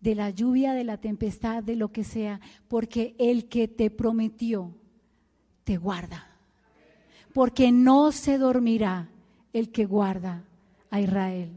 [0.00, 4.74] de la lluvia, de la tempestad, de lo que sea, porque el que te prometió
[5.64, 6.30] te guarda.
[7.34, 9.10] Porque no se dormirá
[9.52, 10.44] el que guarda
[10.90, 11.50] a Israel.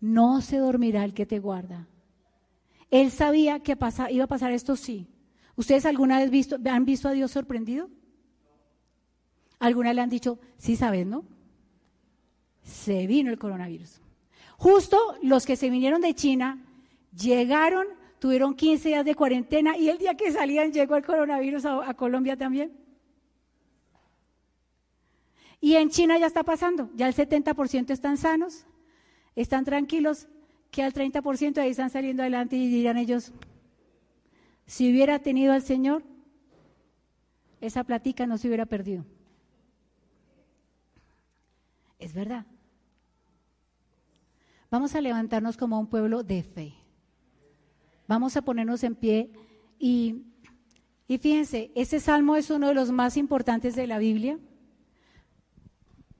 [0.00, 1.88] No se dormirá el que te guarda.
[2.90, 3.76] Él sabía que
[4.10, 5.08] iba a pasar esto sí
[5.56, 7.88] ¿Ustedes alguna vez visto, han visto a Dios sorprendido?
[9.58, 11.24] ¿Alguna le han dicho, sí sabes, no?
[12.62, 14.02] Se vino el coronavirus.
[14.58, 16.62] Justo los que se vinieron de China
[17.16, 17.86] llegaron,
[18.18, 22.36] tuvieron 15 días de cuarentena y el día que salían llegó el coronavirus a Colombia
[22.36, 22.76] también.
[25.58, 28.66] Y en China ya está pasando, ya el 70% están sanos,
[29.34, 30.28] están tranquilos,
[30.70, 33.32] que al 30% ahí están saliendo adelante y dirán ellos,
[34.66, 36.02] si hubiera tenido al Señor,
[37.60, 39.04] esa platica no se hubiera perdido.
[41.98, 42.44] Es verdad.
[44.70, 46.74] Vamos a levantarnos como un pueblo de fe.
[48.08, 49.30] Vamos a ponernos en pie
[49.78, 50.24] y,
[51.08, 54.38] y fíjense, ese salmo es uno de los más importantes de la Biblia,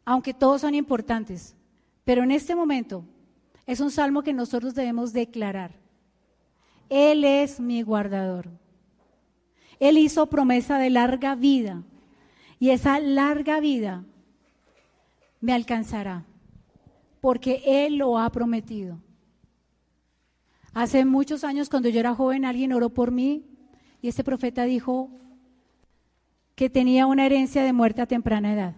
[0.04, 1.56] aunque todos son importantes,
[2.04, 3.04] pero en este momento
[3.66, 5.72] es un salmo que nosotros debemos declarar.
[6.88, 8.48] Él es mi guardador.
[9.80, 11.82] Él hizo promesa de larga vida
[12.58, 14.04] y esa larga vida
[15.40, 16.24] me alcanzará,
[17.20, 18.98] porque Él lo ha prometido.
[20.72, 23.44] Hace muchos años, cuando yo era joven, alguien oró por mí
[24.00, 25.10] y este profeta dijo
[26.54, 28.74] que tenía una herencia de muerte a temprana edad.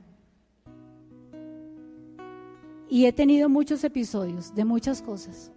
[2.88, 5.52] Y he tenido muchos episodios de muchas cosas,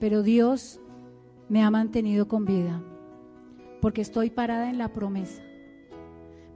[0.00, 0.80] pero Dios
[1.48, 2.82] me ha mantenido con vida,
[3.80, 5.42] porque estoy parada en la promesa.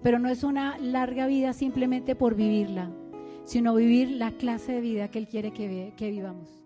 [0.03, 2.91] Pero no es una larga vida simplemente por vivirla,
[3.45, 6.62] sino vivir la clase de vida que Él quiere que, que vivamos.